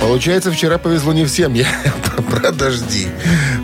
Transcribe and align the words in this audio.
Получается, 0.00 0.50
вчера 0.52 0.78
повезло 0.78 1.12
не 1.12 1.24
всем. 1.24 1.54
Я 1.54 1.66
про 2.30 2.52
дожди. 2.52 3.08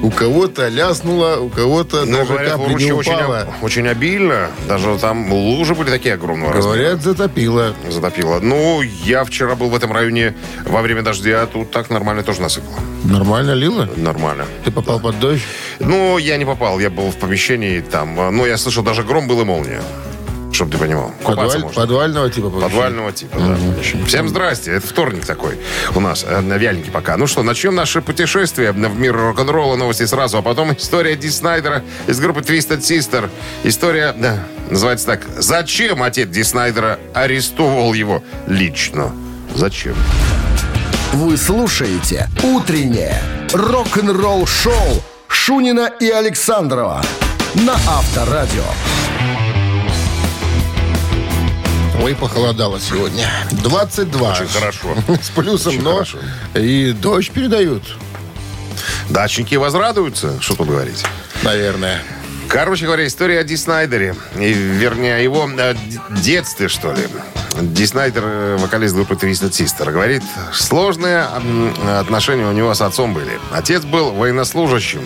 У 0.03 0.11
кого-то 0.11 0.69
ляснуло, 0.69 1.37
у 1.37 1.49
кого-то 1.49 2.05
Ну, 2.05 2.19
даже 2.19 2.33
говорят, 2.33 2.53
капли 2.53 2.75
не 2.75 2.93
Уруче 2.93 3.13
очень, 3.15 3.15
очень 3.63 3.89
обильно. 3.89 4.51
Даже 4.69 4.99
там 4.99 5.33
лужи 5.33 5.75
были 5.75 5.91
такие 5.91 6.15
огромные. 6.15 6.51
размера. 6.51 6.75
Говорят, 6.77 7.03
затопило. 7.03 7.75
Затопило. 7.89 8.41
Ну, 8.41 8.83
я 8.83 9.25
вчера 9.25 9.55
был 9.55 9.69
в 9.71 9.75
этом 9.77 9.93
районе 9.93 10.35
во 10.67 10.83
время 10.83 11.03
дождя, 11.03 11.43
а 11.43 11.47
тут 11.47 11.71
так 11.71 11.89
нормально 11.91 12.23
тоже 12.23 12.41
насыпало. 12.43 12.79
Нормально 13.05 13.53
лило? 13.53 13.89
Нормально. 13.97 14.45
Ты 14.65 14.71
попал 14.73 14.99
под 15.01 15.19
дождь? 15.21 15.43
Ну, 15.79 16.19
я 16.19 16.37
не 16.37 16.45
попал, 16.45 16.79
я 16.81 16.91
был 16.91 17.11
в 17.11 17.17
помещении 17.17 17.81
там. 17.81 18.15
Ну, 18.37 18.45
я 18.45 18.59
слышал, 18.59 18.83
даже 18.83 19.03
гром 19.05 19.29
был 19.29 19.41
и 19.41 19.45
молния. 19.45 19.83
Чтобы 20.65 20.73
ты 20.73 20.79
понимал. 20.79 21.13
Купаться 21.23 21.35
Подваль- 21.59 21.63
можно. 21.63 21.81
подвального 21.83 22.31
типа 22.31 22.49
помещения? 22.49 22.69
Подвального 22.71 23.13
типа, 23.13 23.39
да. 23.39 24.07
Всем 24.07 24.29
здрасте. 24.31 24.73
Это 24.73 24.87
вторник 24.87 25.27
такой 25.27 25.59
у 25.95 26.01
нас, 26.01 26.25
э, 26.27 26.41
на 26.41 26.55
вяленьке 26.55 26.91
пока. 26.91 27.17
Ну 27.19 27.27
что, 27.27 27.43
начнем 27.43 27.75
наше 27.75 28.01
путешествие 28.01 28.73
в 28.73 28.99
мир 28.99 29.15
рок-н-ролла. 29.15 29.77
Новости 29.77 30.07
сразу, 30.07 30.39
а 30.39 30.43
потом 30.43 30.73
история 30.75 31.17
Ди 31.17 31.29
Снайдера 31.29 31.83
из 32.07 32.19
группы 32.19 32.41
Twisted 32.41 32.79
Sister. 32.81 33.29
История, 33.63 34.15
да, 34.17 34.39
называется 34.71 35.07
так. 35.07 35.21
Зачем 35.37 36.03
отец 36.03 36.29
Ди 36.31 36.43
Снайдера 36.43 36.99
арестовал 37.13 37.93
его 37.93 38.23
лично? 38.47 39.13
Зачем? 39.55 39.95
Вы 41.13 41.37
слушаете 41.37 42.29
«Утреннее 42.43 43.21
рок-н-ролл-шоу» 43.53 45.03
Шунина 45.29 45.91
и 46.01 46.09
Александрова 46.09 47.03
на 47.55 47.75
Авторадио. 47.75 48.65
Ой, 52.01 52.15
похолодало 52.15 52.81
сегодня. 52.81 53.29
22. 53.53 54.33
Очень 54.33 54.49
хорошо. 54.49 54.95
С 55.23 55.31
плюсом, 55.31 55.73
Очень 55.75 55.83
но 55.83 55.93
хорошо. 55.95 56.19
и 56.55 56.93
дождь 56.93 57.31
передают, 57.31 57.83
Дачники 59.09 59.55
возрадуются, 59.55 60.41
что 60.41 60.57
тут 60.57 60.69
говорить. 60.69 61.05
наверное. 61.43 62.03
Короче 62.49 62.85
говоря, 62.85 63.07
история 63.07 63.41
о 63.41 63.45
Ди 63.45 63.57
Снайдере. 63.57 64.15
И, 64.37 64.53
вернее, 64.53 65.17
о 65.17 65.19
его 65.19 65.49
э, 65.51 65.75
д- 65.75 65.79
детстве, 66.21 66.69
что 66.69 66.93
ли. 66.93 67.03
Ди 67.61 67.87
Снайдер, 67.87 68.23
э, 68.25 68.57
вокалист 68.59 68.95
группы 68.95 69.15
Twisted 69.15 69.51
Sister, 69.51 69.91
говорит, 69.91 70.23
сложные 70.53 71.27
отношения 71.99 72.47
у 72.47 72.53
него 72.53 72.75
с 72.75 72.83
отцом 72.83 73.15
были. 73.15 73.39
Отец 73.51 73.85
был 73.85 74.13
военнослужащим 74.13 75.01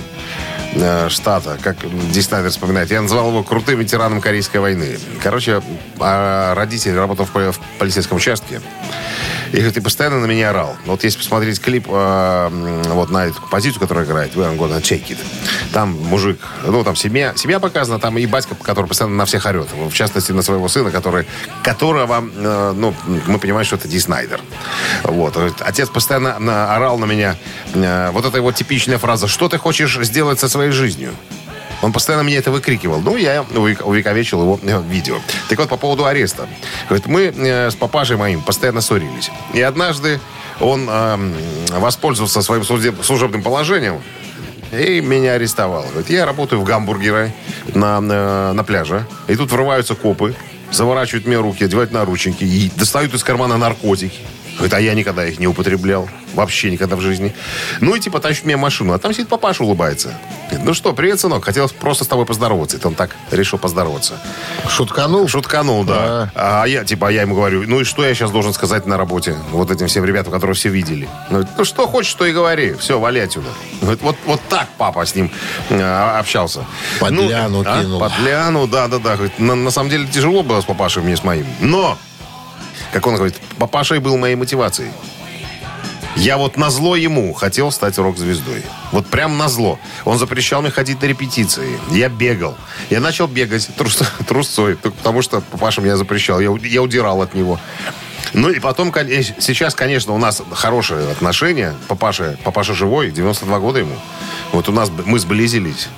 э, 0.75 1.09
штата, 1.09 1.59
как 1.63 1.77
Ди 2.13 2.23
Снайдер 2.23 2.51
вспоминает. 2.51 2.91
Я 2.91 3.03
назвал 3.03 3.29
его 3.29 3.43
крутым 3.43 3.79
ветераном 3.79 4.21
Корейской 4.21 4.59
войны. 4.59 4.99
Короче, 5.23 5.63
а 5.99 6.55
родитель 6.55 6.95
работал 6.95 7.27
в 7.27 7.61
полицейском 7.79 8.17
участке. 8.17 8.61
И 9.53 9.57
говорит, 9.57 9.77
и 9.77 9.81
постоянно 9.81 10.21
на 10.21 10.27
меня 10.27 10.51
орал. 10.51 10.77
Вот 10.85 11.05
если 11.05 11.19
посмотреть 11.19 11.61
клип 11.61 11.87
э, 11.89 12.83
вот 12.93 13.11
на 13.11 13.27
эту 13.27 13.41
композицию, 13.41 13.81
которая 13.81 14.05
играет, 14.05 14.35
We 14.35 14.45
Are 14.45 14.57
Gonna 14.57 14.81
Take 14.81 15.09
It, 15.09 15.19
там 15.73 15.91
мужик, 15.91 16.39
ну, 16.65 16.85
там 16.85 16.97
семья, 16.97 17.33
семья 17.37 17.59
показана, 17.59 17.99
там 17.99 18.19
и 18.19 18.27
батька, 18.27 18.55
который 18.55 18.87
постоянно 18.87 19.17
на 19.17 19.25
всех 19.25 19.47
орет. 19.47 19.69
В 19.73 19.93
частности, 19.95 20.33
на 20.33 20.43
своего 20.43 20.69
сына, 20.69 20.91
который, 20.91 21.27
которого, 21.63 22.23
э, 22.37 22.73
ну, 22.77 22.95
мы 23.27 23.39
понимаем, 23.39 23.65
что 23.67 23.77
это 23.77 23.89
Ди 23.89 23.99
Снайдер. 23.99 24.41
Вот. 25.05 25.37
Отец 25.61 25.89
постоянно 25.89 26.39
на- 26.39 26.75
орал 26.77 26.99
на 26.99 27.07
меня. 27.07 27.37
Э, 27.75 28.11
вот 28.13 28.25
это 28.27 28.37
его 28.37 28.53
типичная 28.53 28.99
фраза. 28.99 29.29
Что 29.29 29.49
ты 29.49 29.59
хочешь 29.59 29.99
сделать 30.03 30.39
со 30.41 30.49
своей 30.49 30.71
жизнью? 30.73 31.15
Он 31.83 31.93
постоянно 31.93 32.25
мне 32.25 32.37
это 32.37 32.51
выкрикивал. 32.51 33.01
Ну, 33.01 33.17
я 33.17 33.45
увек- 33.55 33.83
увековечил 33.83 34.41
его 34.43 34.59
э, 34.63 34.83
видео. 34.89 35.19
Так 35.49 35.59
вот, 35.59 35.69
по 35.69 35.77
поводу 35.77 36.05
ареста. 36.07 36.49
Говорит, 36.89 37.07
мы 37.07 37.33
э, 37.35 37.71
с 37.71 37.75
папашей 37.75 38.17
моим 38.17 38.41
постоянно 38.43 38.81
ссорились. 38.81 39.31
И 39.55 39.61
однажды 39.61 40.21
он 40.61 40.89
эм, 40.91 41.35
воспользовался 41.71 42.43
своим 42.43 42.63
служеб- 42.63 43.03
служебным 43.05 43.43
положением 43.43 44.01
и 44.73 45.01
меня 45.01 45.33
арестовал. 45.35 45.85
Говорит, 45.91 46.11
я 46.11 46.27
работаю 46.27 46.61
в 46.61 46.65
гамбургере 46.65 47.33
на, 47.75 48.01
на, 48.01 48.53
на 48.53 48.65
пляже. 48.65 49.07
И 49.29 49.37
тут 49.37 49.51
врываются 49.53 49.95
копы, 49.95 50.35
заворачивают 50.73 51.27
мне 51.27 51.39
руки, 51.39 51.65
одевают 51.65 51.93
наручники 51.93 52.45
и 52.45 52.71
достают 52.77 53.15
из 53.15 53.23
кармана 53.25 53.57
наркотики. 53.57 54.19
Говорит, 54.59 54.75
а 54.75 54.81
я 54.81 54.95
никогда 54.95 55.25
их 55.25 55.39
не 55.39 55.47
употреблял. 55.47 56.09
Вообще 56.35 56.71
никогда 56.71 56.97
в 56.97 57.01
жизни. 57.01 57.35
Ну 57.81 57.95
и 57.95 58.01
типа 58.01 58.19
тащит 58.19 58.45
меня 58.45 58.59
машину. 58.59 58.93
А 58.93 58.99
там 58.99 59.13
сидит 59.15 59.29
папаша, 59.29 59.63
улыбается. 59.63 60.19
Говорит, 60.49 60.67
ну 60.67 60.75
что, 60.75 60.93
привет, 60.93 61.21
сынок. 61.21 61.45
Хотел 61.45 61.69
просто 61.69 62.05
с 62.05 62.09
тобой 62.09 62.27
поздороваться. 62.27 62.77
Это 62.77 62.89
он 62.89 62.95
так 62.95 63.15
решил 63.31 63.59
поздороваться. 63.59 64.21
Шутканул? 64.69 65.29
Шутканул, 65.29 65.85
да. 65.85 66.31
А 66.35 66.65
я, 66.65 66.85
типа, 66.85 67.09
а 67.09 67.11
я 67.13 67.23
ему 67.23 67.37
говорю, 67.37 67.65
ну 67.67 67.81
и 67.81 67.85
что 67.85 68.05
я 68.05 68.13
сейчас 68.15 68.31
должен 68.33 68.53
сказать 68.53 68.85
на 68.87 68.97
работе 68.97 69.37
вот 69.53 69.71
этим 69.71 69.87
всем 69.87 70.05
ребятам, 70.05 70.33
которые 70.33 70.55
все 70.57 70.69
видели? 70.69 71.09
Ну, 71.31 71.45
ну, 71.57 71.65
что 71.65 71.87
хочешь, 71.87 72.15
то 72.15 72.27
и 72.27 72.33
говори. 72.33 72.75
Все, 72.75 72.99
вали 72.99 73.21
отсюда. 73.21 73.49
Говорит, 73.81 74.03
вот, 74.03 74.17
вот 74.27 74.41
так 74.49 74.69
папа 74.77 75.07
с 75.07 75.15
ним 75.15 75.31
э, 75.71 76.19
общался. 76.19 76.65
Подляну 76.99 77.63
а, 77.65 77.81
кинул. 77.83 78.01
Подляну, 78.01 78.67
да-да-да. 78.67 79.15
Говорит, 79.15 79.39
На, 79.39 79.55
на 79.55 79.71
самом 79.71 79.91
деле 79.91 80.07
тяжело 80.07 80.43
было 80.43 80.61
с 80.61 80.65
папашей 80.65 81.03
мне 81.03 81.17
с 81.17 81.23
моим. 81.23 81.47
Но, 81.61 81.97
как 82.93 83.07
он 83.07 83.17
говорит, 83.17 83.37
папашей 83.59 83.99
был 83.99 84.17
моей 84.17 84.35
мотивацией. 84.35 84.91
Я 86.17 86.37
вот 86.37 86.57
на 86.57 86.69
зло 86.69 86.97
ему 86.97 87.33
хотел 87.33 87.71
стать 87.71 87.97
рок-звездой. 87.97 88.65
Вот 88.91 89.07
прям 89.07 89.39
на 89.39 89.49
зло. 89.49 89.79
Он 90.05 90.19
запрещал 90.19 90.63
мне 90.63 90.71
ходить 90.71 91.01
на 91.01 91.07
репетиции. 91.07 91.79
Я 91.93 92.09
бегал. 92.09 92.57
Я 92.91 92.99
начал 93.01 93.29
бегать 93.29 93.71
трус, 93.77 94.03
трусцой, 94.27 94.75
только 94.75 94.97
потому 94.97 95.23
что 95.23 95.41
папаша 95.41 95.81
меня 95.81 95.97
запрещал. 95.97 96.41
Я, 96.41 96.53
я 96.63 96.83
удирал 96.83 97.23
от 97.23 97.35
него. 97.35 97.61
Ну 98.33 98.51
и 98.51 98.59
потом, 98.59 98.93
сейчас, 98.93 99.77
конечно, 99.77 100.13
у 100.13 100.19
нас 100.19 100.43
хорошие 100.51 101.09
отношения. 101.11 101.75
Папаша, 101.87 102.37
папаша 102.43 102.75
живой, 102.75 103.13
92 103.13 103.59
года 103.61 103.79
ему. 103.79 103.97
Вот 104.53 104.69
у 104.69 104.73
нас 104.73 104.91
мы 105.05 105.21
сблизились. 105.21 105.89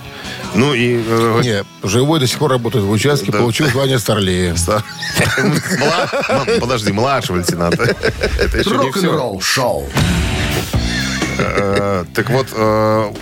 Ну 0.55 0.75
и... 0.75 1.03
э, 1.07 1.41
Не, 1.43 1.89
живой 1.89 2.21
до 2.21 2.27
сих 2.27 2.39
пор 2.39 2.51
работает 2.51 2.85
в 2.85 2.91
участке, 2.91 3.33
Да. 3.33 3.39
получил 3.39 3.67
звание 3.69 3.99
старлея. 3.99 4.55
Подожди, 6.61 6.93
младшего 6.93 7.39
лейтенанта. 7.39 7.85
Это 8.39 8.59
еще 8.59 8.71
не 8.71 8.91
все. 8.91 9.07
Рок-н-ролл-шоу. 9.07 9.89
Э, 11.39 12.05
Так 12.15 12.31
вот, 12.31 12.49
э, 12.53 13.13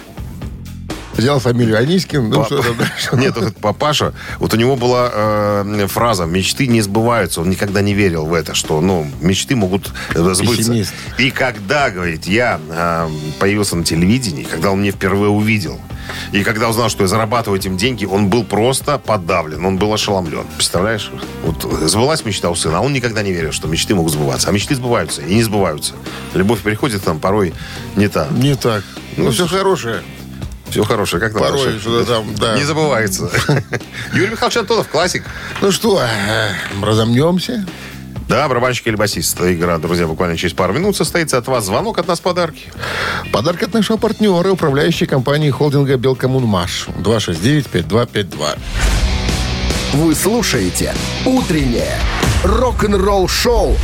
Взял 1.17 1.41
фамилию 1.41 1.77
Анискин, 1.79 2.29
ну 2.31 2.37
Пап- 2.37 2.47
что 2.47 2.63
там 2.63 2.77
дальше? 2.77 3.09
Нет, 3.15 3.37
вот 3.37 3.57
папаша, 3.57 4.13
вот 4.39 4.55
у 4.55 4.57
него 4.57 4.77
была 4.77 5.11
э, 5.13 5.87
фраза 5.89 6.27
«мечты 6.27 6.69
не 6.69 6.81
сбываются». 6.81 7.41
Он 7.41 7.51
никогда 7.51 7.83
не 7.83 7.93
верил 7.93 8.25
в 8.27 8.33
это, 8.33 8.55
что 8.55 8.81
ну, 8.81 9.05
мечты 9.21 9.57
могут 9.57 9.91
э, 10.15 10.21
сбыться. 10.33 10.45
Пессимист. 10.57 10.95
И 11.19 11.33
когда, 11.33 11.91
говорит, 11.91 12.27
я 12.29 12.61
э, 12.71 13.09
появился 13.41 13.75
на 13.75 13.83
телевидении, 13.83 14.45
когда 14.45 14.71
он 14.71 14.81
меня 14.81 14.93
впервые 14.93 15.31
увидел, 15.31 15.81
и 16.33 16.43
когда 16.45 16.69
узнал, 16.69 16.89
что 16.89 17.03
я 17.03 17.09
зарабатываю 17.09 17.59
этим 17.59 17.77
деньги, 17.77 18.05
он 18.05 18.29
был 18.29 18.45
просто 18.45 18.99
подавлен, 18.99 19.65
он 19.65 19.79
был 19.79 19.93
ошеломлен. 19.93 20.45
Представляешь? 20.57 21.11
Вот 21.45 21.63
сбылась 21.89 22.25
мечта 22.25 22.51
у 22.51 22.55
сына, 22.55 22.79
а 22.79 22.81
он 22.81 22.93
никогда 22.93 23.23
не 23.23 23.33
верил, 23.33 23.53
что 23.53 23.69
мечты 23.69 23.95
могут 23.95 24.13
сбываться. 24.13 24.49
А 24.49 24.53
мечты 24.53 24.75
сбываются 24.75 25.23
и 25.23 25.35
не 25.35 25.43
сбываются. 25.43 25.95
Любовь 26.35 26.61
приходит 26.61 27.03
там 27.03 27.21
порой 27.21 27.55
не 27.97 28.09
та. 28.09 28.29
Не 28.31 28.55
так. 28.55 28.85
Ну, 29.17 29.25
Ну, 29.25 29.31
все 29.31 29.47
хорошее. 29.47 30.03
Все 30.71 30.85
хорошее, 30.85 31.21
как 31.21 31.33
там 31.33 31.43
Порой 31.43 31.79
что-то 31.79 32.05
там, 32.05 32.35
да. 32.35 32.57
Не 32.57 32.65
забывается. 32.65 33.31
Юрий 34.13 34.31
Михайлович 34.31 34.59
Антонов, 34.59 34.89
классик. 34.89 35.25
Ну 35.63 35.73
что, 35.73 36.03
э, 36.03 36.51
разомнемся? 36.83 37.67
Да, 38.29 38.47
барабанщик 38.47 38.87
или 38.87 38.95
басист. 38.95 39.41
Игра, 39.41 39.79
друзья, 39.79 40.07
буквально 40.07 40.37
через 40.37 40.53
пару 40.53 40.75
минут 40.75 40.95
состоится 40.97 41.39
от 41.39 41.49
вас 41.49 41.65
звонок, 41.65 41.99
от 41.99 42.07
нас 42.07 42.21
подарки. 42.21 42.71
Подарок 43.33 43.63
от 43.63 43.73
нашего 43.73 43.97
партнера, 43.97 44.51
управляющей 44.51 45.07
компании 45.07 45.51
холдинга 45.51 45.97
«Белкоммунмаш». 45.97 46.89
269-5252. 46.99 48.59
Вы 49.95 50.15
слушаете 50.15 50.95
«Утреннее 51.25 51.99
рок-н-ролл-шоу» 52.45 53.75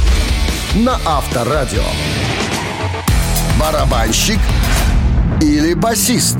на 0.74 1.00
Авторадио. 1.06 1.82
Барабанщик 3.58 4.38
или 5.40 5.72
басист? 5.72 6.36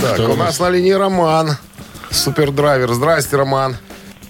Так, 0.00 0.18
у 0.28 0.36
нас 0.36 0.60
на 0.60 0.68
линии 0.68 0.92
Роман. 0.92 1.56
Супердрайвер. 2.10 2.92
Здрасте, 2.92 3.36
Роман. 3.36 3.76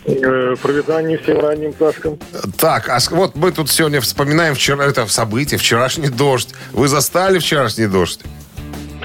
Э, 0.07 0.55
Проведание 0.63 1.19
всем 1.19 1.41
ранним 1.41 1.73
пташкам. 1.73 2.19
Так, 2.59 2.89
а 2.89 2.99
вот 3.11 3.35
мы 3.35 3.51
тут 3.51 3.69
сегодня 3.71 4.01
вспоминаем 4.01 4.55
вчера 4.55 4.85
это 4.85 5.07
событие, 5.09 5.59
вчерашний 5.59 6.09
дождь. 6.09 6.55
Вы 6.73 6.87
застали 6.89 7.39
вчерашний 7.39 7.87
дождь? 7.87 8.21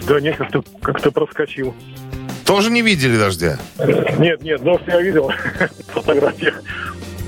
Да 0.07 0.19
нет, 0.19 0.37
как-то 0.37 0.63
как 0.81 1.01
проскочил. 1.13 1.73
Тоже 2.45 2.69
не 2.69 2.81
видели 2.81 3.17
дождя? 3.17 3.57
Нет, 4.19 4.43
нет, 4.43 4.61
дождь 4.63 4.83
я 4.87 5.01
видел 5.01 5.29
в 5.87 5.91
фотографиях. 5.93 6.61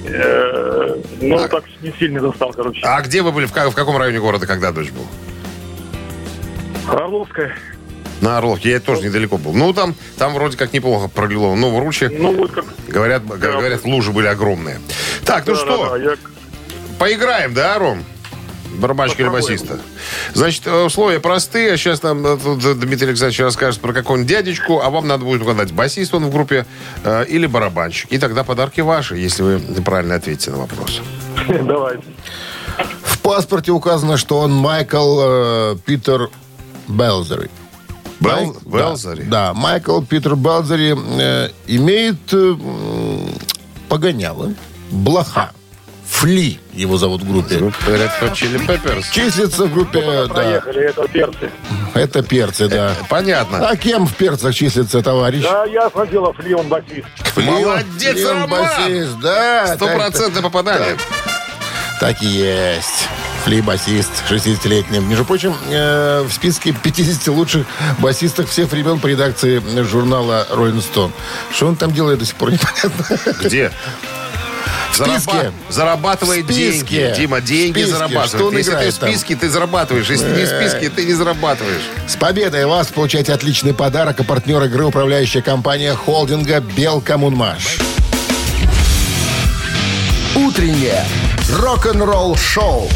Э, 0.05 0.95
Ну, 1.21 1.35
А- 1.37 1.47
так 1.47 1.63
не 1.81 1.91
сильно 1.97 2.19
достал, 2.19 2.51
короче. 2.53 2.81
А 2.83 3.01
где 3.01 3.21
вы 3.21 3.31
были? 3.31 3.45
В, 3.47 3.51
в 3.51 3.73
каком 3.75 3.97
районе 3.97 4.19
города, 4.19 4.45
когда 4.45 4.71
дождь 4.71 4.91
был? 4.91 5.07
Орловская. 6.87 7.55
На 8.23 8.37
Орловке. 8.37 8.71
Я 8.71 8.79
тоже 8.79 9.01
недалеко 9.03 9.37
был. 9.37 9.53
Ну, 9.53 9.73
там, 9.73 9.95
там 10.17 10.33
вроде 10.33 10.55
как 10.57 10.71
неплохо 10.71 11.09
пролило. 11.09 11.53
Но 11.55 11.69
в 11.75 11.79
Руче, 11.79 12.09
Ну, 12.09 12.33
вот 12.33 12.51
как... 12.51 12.65
говорят, 12.87 13.25
г- 13.27 13.35
говорят, 13.37 13.83
лужи 13.83 14.11
были 14.13 14.27
огромные. 14.27 14.79
Так, 15.25 15.45
ну 15.45 15.53
Да, 15.53 15.59
что, 15.59 15.83
да, 15.85 15.89
да, 15.89 15.97
я- 16.11 16.17
поиграем, 16.97 17.53
да, 17.53 17.77
Ром? 17.77 18.03
Барабанщик 18.75 19.19
или 19.19 19.27
басиста? 19.27 19.77
Значит, 20.33 20.65
э, 20.65 20.83
условия 20.85 21.19
простые. 21.19 21.77
Сейчас 21.77 22.01
нам 22.01 22.25
э, 22.25 22.37
тут 22.41 22.79
Дмитрий 22.79 23.09
Александрович 23.09 23.39
расскажет 23.41 23.81
про 23.81 23.91
какого-нибудь 23.93 24.27
дядечку, 24.29 24.79
а 24.81 24.89
вам 24.89 25.05
надо 25.07 25.25
будет 25.25 25.41
угадать, 25.41 25.71
басист 25.73 26.13
он 26.15 26.25
в 26.25 26.31
группе 26.31 26.65
э, 27.03 27.25
или 27.27 27.45
барабанщик. 27.45 28.09
И 28.11 28.17
тогда 28.17 28.43
подарки 28.43 28.79
ваши, 28.81 29.17
если 29.17 29.43
вы 29.43 29.59
правильно 29.83 30.15
ответите 30.15 30.49
на 30.51 30.57
вопрос. 30.57 31.01
Давайте. 31.47 32.03
В 33.03 33.19
паспорте 33.19 33.71
указано, 33.71 34.17
что 34.17 34.39
он 34.39 34.53
Майкл 34.53 35.19
э, 35.21 35.75
Питер 35.85 36.29
Белзери. 36.87 37.49
Бел- 38.23 38.57
Белзери? 38.65 39.23
Да, 39.23 39.47
да, 39.49 39.53
Майкл 39.53 40.01
Питер 40.01 40.35
Белзери 40.35 40.95
э, 41.19 41.49
имеет 41.67 42.17
э, 42.31 42.55
погоняло, 43.89 44.53
блоха. 44.91 45.51
Фли 46.05 46.59
его 46.73 46.97
зовут 46.97 47.23
в 47.23 47.29
группе. 47.31 47.55
Red 47.55 48.11
Hot 48.21 48.33
Chili 48.33 48.63
Peppers. 48.65 49.05
Числится 49.11 49.65
в 49.65 49.73
группе, 49.73 50.01
да, 50.27 50.33
Проехали, 50.33 50.89
это 50.89 51.07
перцы. 51.07 51.49
это 51.95 52.21
перцы, 52.23 52.67
да. 52.67 52.93
Понятно. 53.09 53.67
А 53.67 53.75
кем 53.75 54.05
в 54.05 54.13
перцах 54.15 54.53
числится 54.53 55.01
товарищ? 55.01 55.41
Да, 55.43 55.65
ясно 55.65 56.05
дело, 56.05 56.31
Фли, 56.33 56.53
он 56.53 56.67
басист. 56.67 57.07
Молодец, 57.35 58.15
Леон 58.15 58.41
Роман! 58.43 58.61
басист, 58.77 59.19
да. 59.21 59.75
Стопроцентное 59.75 60.43
попадание. 60.43 60.97
Так 61.99 62.21
и 62.21 62.27
есть. 62.27 63.07
Фли 63.45 63.59
басист, 63.61 64.09
60-летний. 64.29 64.99
Между 64.99 65.25
прочим, 65.25 65.53
э, 65.69 66.21
в 66.27 66.31
списке 66.31 66.71
50 66.71 67.27
лучших 67.27 67.65
басистов 67.99 68.49
всех 68.49 68.71
времен 68.71 68.99
по 68.99 69.07
редакции 69.07 69.61
журнала 69.83 70.47
Rolling 70.51 70.81
Stone. 70.83 71.11
Что 71.51 71.67
он 71.67 71.75
там 71.75 71.91
делает, 71.91 72.19
до 72.19 72.25
сих 72.25 72.35
пор 72.35 72.51
непонятно. 72.53 73.17
Где? 73.43 73.71
В 74.91 74.95
списке. 74.95 75.51
зарабатывает 75.69 76.45
В 76.45 76.53
списке. 76.53 76.85
деньги. 77.07 77.15
Дима, 77.19 77.41
деньги 77.41 77.71
В 77.71 77.87
списке. 77.87 77.91
зарабатывает. 77.93 78.29
Что 78.29 78.45
он 78.47 78.57
Если 78.57 78.69
ты 78.69 78.75
в 78.75 78.79
играет 78.79 78.99
там? 78.99 79.09
списке, 79.09 79.35
ты 79.35 79.49
зарабатываешь. 79.49 80.09
Если 80.09 80.29
не 80.29 80.45
в 80.45 80.47
списке, 80.47 80.89
ты 80.89 81.05
не 81.05 81.13
зарабатываешь. 81.13 81.81
С 82.07 82.15
победой 82.15 82.65
вас 82.67 82.87
получаете 82.87 83.33
отличный 83.33 83.73
подарок, 83.73 84.19
а 84.19 84.23
партнер 84.23 84.63
игры 84.63 84.85
управляющая 84.85 85.41
компания 85.41 85.95
холдинга 85.95 86.59
«Белкоммунмаш». 86.61 87.79
Утреннее 90.35 91.03
рок-н-ролл-шоу 91.49 92.87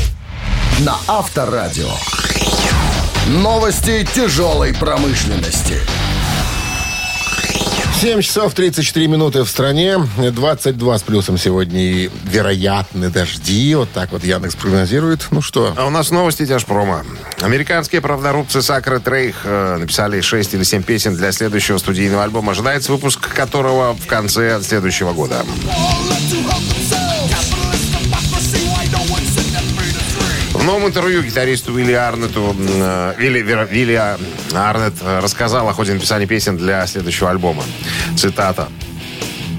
на 0.79 0.95
Авторадио. 1.07 1.89
Новости 3.27 4.07
тяжелой 4.13 4.73
промышленности. 4.75 5.81
7 7.99 8.21
часов 8.21 8.53
34 8.53 9.07
минуты 9.07 9.41
в 9.41 9.49
стране, 9.49 9.97
22 10.17 10.97
с 10.99 11.01
плюсом 11.01 11.39
сегодня 11.39 11.81
и 11.81 12.11
вероятны 12.25 13.09
дожди. 13.09 13.73
Вот 13.73 13.89
так 13.91 14.11
вот 14.11 14.23
Яндекс 14.23 14.55
прогнозирует. 14.55 15.27
Ну 15.31 15.41
что, 15.41 15.73
А 15.75 15.87
у 15.87 15.89
нас 15.89 16.11
новости 16.11 16.45
тяжпрома. 16.45 17.03
Американские 17.41 18.01
правдорубцы 18.01 18.61
Сакра 18.61 18.99
Трейх 18.99 19.37
э, 19.45 19.77
написали 19.77 20.21
6 20.21 20.53
или 20.53 20.63
7 20.63 20.83
песен 20.83 21.15
для 21.15 21.31
следующего 21.31 21.79
студийного 21.79 22.23
альбома. 22.23 22.51
Ожидается 22.51 22.91
выпуск 22.91 23.33
которого 23.33 23.95
в 23.95 24.05
конце 24.05 24.61
следующего 24.61 25.13
года. 25.13 25.43
Новом 30.67 30.87
интервью 30.87 31.23
гитаристу 31.23 31.73
Вилли 31.73 31.93
Арнету, 31.93 32.53
э, 32.59 33.13
Вилли, 33.17 33.39
Вера- 33.41 33.65
Вилли 33.65 33.93
э, 35.01 35.19
рассказал 35.21 35.67
о 35.69 35.73
ходе 35.73 35.93
написания 35.93 36.27
песен 36.27 36.57
для 36.57 36.85
следующего 36.87 37.29
альбома. 37.31 37.63
Цитата. 38.17 38.67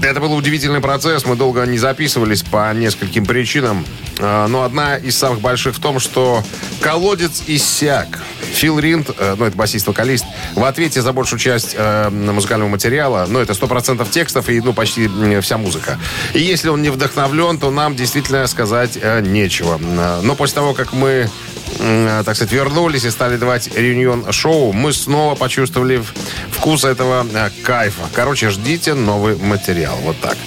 Это 0.01 0.21
был 0.21 0.33
удивительный 0.33 0.79
процесс. 0.79 1.25
Мы 1.25 1.35
долго 1.35 1.65
не 1.65 1.77
записывались 1.77 2.41
по 2.41 2.73
нескольким 2.73 3.25
причинам. 3.25 3.85
Э, 4.17 4.47
Но 4.47 4.63
одна 4.63 4.95
из 4.95 5.17
самых 5.17 5.41
больших 5.41 5.75
в 5.75 5.81
том, 5.81 5.99
что 5.99 6.41
колодец 6.81 7.43
иссяк. 7.47 8.07
Фил 8.53 8.79
Ринд, 8.79 9.09
э, 9.17 9.35
ну 9.37 9.45
это 9.45 9.55
басист-вокалист, 9.57 10.25
в 10.55 10.63
ответе 10.63 11.01
за 11.01 11.13
большую 11.13 11.39
часть 11.39 11.75
э, 11.77 12.09
музыкального 12.09 12.69
материала, 12.69 13.25
ну 13.29 13.39
это 13.39 13.53
100% 13.53 14.09
текстов 14.09 14.49
и 14.49 14.59
ну 14.61 14.73
почти 14.73 15.09
вся 15.41 15.57
музыка. 15.57 15.99
И 16.33 16.39
если 16.39 16.69
он 16.69 16.81
не 16.81 16.89
вдохновлен, 16.89 17.59
то 17.59 17.69
нам 17.69 17.95
действительно 17.95 18.47
сказать 18.47 18.97
э, 19.01 19.21
нечего. 19.21 19.77
Но 19.77 20.35
после 20.35 20.55
того, 20.55 20.73
как 20.73 20.93
мы 20.93 21.29
так 21.77 22.35
сказать, 22.35 22.51
вернулись 22.51 23.05
и 23.05 23.09
стали 23.09 23.37
давать 23.37 23.69
реюнион-шоу, 23.75 24.73
мы 24.73 24.93
снова 24.93 25.35
почувствовали 25.35 26.03
вкус 26.51 26.83
этого 26.83 27.25
э, 27.33 27.49
кайфа. 27.63 28.03
Короче, 28.13 28.49
ждите 28.49 28.93
новый 28.93 29.35
материал. 29.37 29.97
Вот 30.03 30.19
так. 30.19 30.37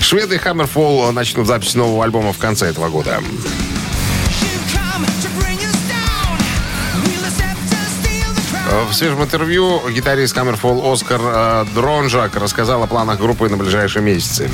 Шведы 0.00 0.36
Hammerfall 0.36 1.10
начнут 1.12 1.46
запись 1.46 1.74
нового 1.74 2.04
альбома 2.04 2.32
в 2.32 2.38
конце 2.38 2.66
этого 2.66 2.88
года. 2.88 3.20
В 8.70 8.92
свежем 8.94 9.20
интервью 9.22 9.82
гитарист 9.90 10.36
Hammerfall 10.36 10.92
Оскар 10.92 11.20
э, 11.20 11.64
Дронжак 11.74 12.36
рассказал 12.36 12.84
о 12.84 12.86
планах 12.86 13.18
группы 13.18 13.48
на 13.48 13.56
ближайшие 13.56 14.00
месяцы. 14.00 14.48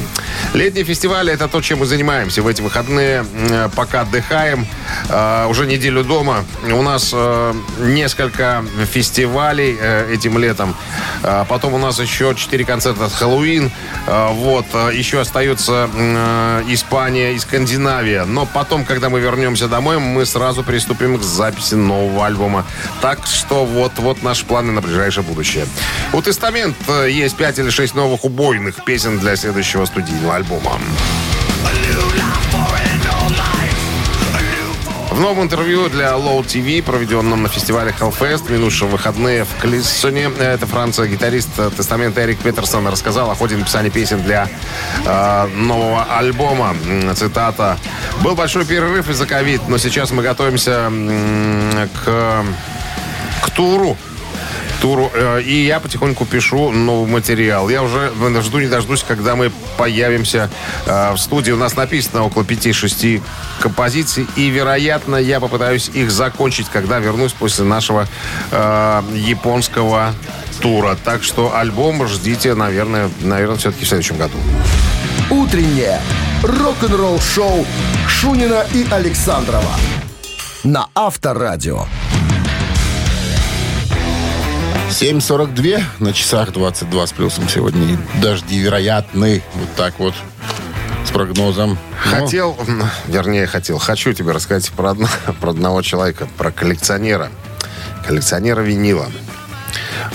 Летние 0.54 0.84
фестивали– 0.84 1.30
это 1.34 1.48
то, 1.48 1.60
чем 1.60 1.80
мы 1.80 1.86
занимаемся. 1.86 2.40
В 2.42 2.46
эти 2.46 2.62
выходные, 2.62 3.26
э, 3.50 3.68
пока 3.76 4.00
отдыхаем, 4.02 4.66
э, 5.10 5.46
уже 5.48 5.66
неделю 5.66 6.02
дома, 6.02 6.46
у 6.64 6.80
нас 6.82 7.10
э, 7.12 7.54
несколько 7.80 8.64
фестивалей 8.90 9.76
э, 9.78 10.10
этим 10.14 10.38
летом. 10.38 10.74
Э, 11.22 11.44
Потом 11.46 11.74
у 11.74 11.78
нас 11.78 11.98
еще 12.00 12.34
четыре 12.34 12.64
концерта 12.64 13.10
с 13.10 13.14
Хэллоуин. 13.14 13.70
Э, 14.06 14.28
Вот. 14.32 14.64
э, 14.72 14.92
Еще 14.94 15.20
остается 15.20 15.90
э, 15.94 16.62
Испания 16.68 17.32
и 17.34 17.38
Скандинавия. 17.38 18.24
Но 18.24 18.46
потом, 18.46 18.86
когда 18.86 19.10
мы 19.10 19.20
вернемся 19.20 19.68
домой, 19.68 19.98
мы 19.98 20.24
сразу 20.24 20.62
приступим 20.64 21.18
к 21.18 21.22
записи 21.22 21.74
нового 21.74 22.24
альбома. 22.24 22.64
Так 23.02 23.26
что 23.26 23.66
вот-вот 23.66 24.06
наши 24.23 24.44
планы 24.44 24.73
на 24.73 24.81
ближайшее 24.81 25.25
будущее. 25.25 25.67
У 26.12 26.23
Тестамент 26.23 26.76
есть 27.08 27.37
пять 27.37 27.58
или 27.58 27.70
шесть 27.70 27.94
новых 27.94 28.25
убойных 28.25 28.85
песен 28.85 29.19
для 29.19 29.37
следующего 29.37 29.85
студийного 29.85 30.37
альбома. 30.37 30.79
В 35.17 35.20
новом 35.20 35.44
интервью 35.44 35.88
для 35.88 36.11
Low 36.11 36.44
TV, 36.44 36.82
проведенном 36.82 37.43
на 37.43 37.49
фестивале 37.49 37.94
Hellfest, 37.99 38.53
минувшие 38.53 38.87
выходные 38.87 39.44
в 39.44 39.62
Клиссоне, 39.62 40.31
это 40.38 40.67
Франция, 40.67 41.07
гитарист 41.07 41.49
Тестамента 41.75 42.23
Эрик 42.23 42.38
Петерсон 42.40 42.87
рассказал 42.87 43.30
о 43.30 43.35
ходе 43.35 43.57
написания 43.57 43.88
песен 43.88 44.23
для 44.23 44.47
э, 45.07 45.47
нового 45.54 46.04
альбома. 46.19 46.76
Цитата. 47.14 47.78
«Был 48.21 48.35
большой 48.35 48.66
перерыв 48.66 49.09
из-за 49.09 49.25
ковид, 49.25 49.62
но 49.69 49.78
сейчас 49.78 50.11
мы 50.11 50.23
готовимся 50.23 50.73
м, 50.90 51.88
к, 52.04 52.45
к 53.42 53.50
туру 53.52 53.97
туру. 54.80 55.11
э, 55.14 55.42
И 55.42 55.64
я 55.66 55.80
потихоньку 55.80 56.25
пишу 56.25 56.71
новый 56.71 57.11
материал. 57.11 57.68
Я 57.68 57.83
уже 57.83 58.12
жду 58.42 58.59
не 58.61 58.68
дождусь, 58.68 59.04
когда 59.06 59.37
мы 59.37 59.50
появимся 59.76 60.50
э, 60.87 61.12
в 61.12 61.18
студии. 61.18 61.52
У 61.52 61.56
нас 61.56 61.76
написано 61.76 62.25
около 62.25 62.42
5-6 62.42 63.23
композиций. 63.61 64.26
И, 64.37 64.49
вероятно, 64.49 65.16
я 65.16 65.40
попытаюсь 65.40 65.90
их 65.95 66.11
закончить, 66.11 66.68
когда 66.68 66.99
вернусь 66.99 67.33
после 67.33 67.64
нашего 67.64 68.06
э, 68.50 69.02
японского 69.14 70.14
тура. 70.61 70.97
Так 71.04 71.23
что 71.23 71.56
альбом 71.56 72.06
ждите, 72.06 72.54
наверное, 72.54 73.11
наверное, 73.23 73.56
все-таки 73.56 73.85
в 73.85 73.88
следующем 73.88 74.16
году. 74.16 74.38
Утреннее 75.30 76.00
рок-н-ролл-шоу 76.42 77.66
Шунина 78.09 78.64
и 78.73 78.87
Александрова 78.90 79.73
на 80.64 80.88
Авторадио. 80.95 81.87
7.42 84.90 85.83
на 85.99 86.12
часах 86.12 86.52
22 86.52 87.07
с 87.07 87.12
плюсом 87.12 87.49
сегодня. 87.49 87.99
Дожди 88.21 88.59
вероятны. 88.59 89.43
Вот 89.55 89.69
так 89.76 89.99
вот. 89.99 90.14
С 91.05 91.11
прогнозом. 91.11 91.78
Ну, 92.07 92.11
Хотел, 92.21 92.57
м, 92.66 92.83
вернее, 93.07 93.47
хотел, 93.47 93.78
хочу 93.78 94.12
тебе 94.12 94.33
рассказать 94.33 94.71
про, 94.73 94.90
одно- 94.90 95.09
про 95.40 95.50
одного 95.50 95.83
человека, 95.83 96.28
про 96.37 96.50
коллекционера. 96.50 97.31
Коллекционера 98.07 98.61
винила. 98.61 99.07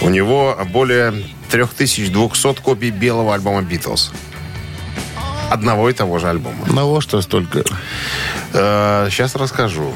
У 0.02 0.10
него 0.10 0.58
более 0.72 1.14
3200 1.50 2.62
копий 2.62 2.92
белого 2.92 3.34
альбома 3.34 3.62
«Битлз». 3.62 4.12
Одного 5.50 5.90
и 5.90 5.94
того 5.94 6.18
же 6.20 6.30
альбома. 6.30 6.64
Одного 6.66 7.02
что 7.02 7.22
столько. 7.22 7.64
сейчас 8.54 9.36
расскажу. 9.36 9.94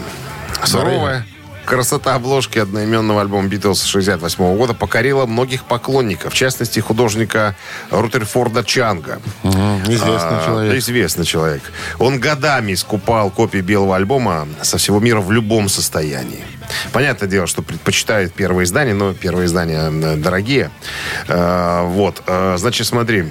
Суровая, 0.65 1.25
Красота 1.65 2.15
обложки 2.15 2.59
одноименного 2.59 3.21
альбома 3.21 3.47
Битлз 3.47 3.83
68 3.83 4.57
года 4.57 4.73
покорила 4.73 5.25
многих 5.25 5.63
поклонников, 5.63 6.33
в 6.33 6.35
частности, 6.35 6.79
художника 6.79 7.55
Рутерфорда 7.89 8.63
Чанга. 8.63 9.19
Известный 9.43 10.37
А, 10.37 10.43
человек. 10.45 10.77
Известный 10.77 11.25
человек. 11.25 11.63
Он 11.99 12.19
годами 12.19 12.73
скупал 12.75 13.31
копии 13.31 13.59
белого 13.59 13.95
альбома 13.95 14.47
со 14.61 14.77
всего 14.77 14.99
мира 14.99 15.21
в 15.21 15.31
любом 15.31 15.67
состоянии. 15.69 16.43
Понятное 16.91 17.27
дело, 17.29 17.47
что 17.47 17.61
предпочитают 17.61 18.33
первые 18.33 18.65
издания, 18.65 18.93
но 18.93 19.13
первые 19.13 19.45
издания 19.47 19.89
э, 19.91 20.15
дорогие. 20.17 20.71
Э, 21.27 21.83
Вот. 21.85 22.21
Э, 22.27 22.55
Значит, 22.57 22.87
смотри. 22.87 23.25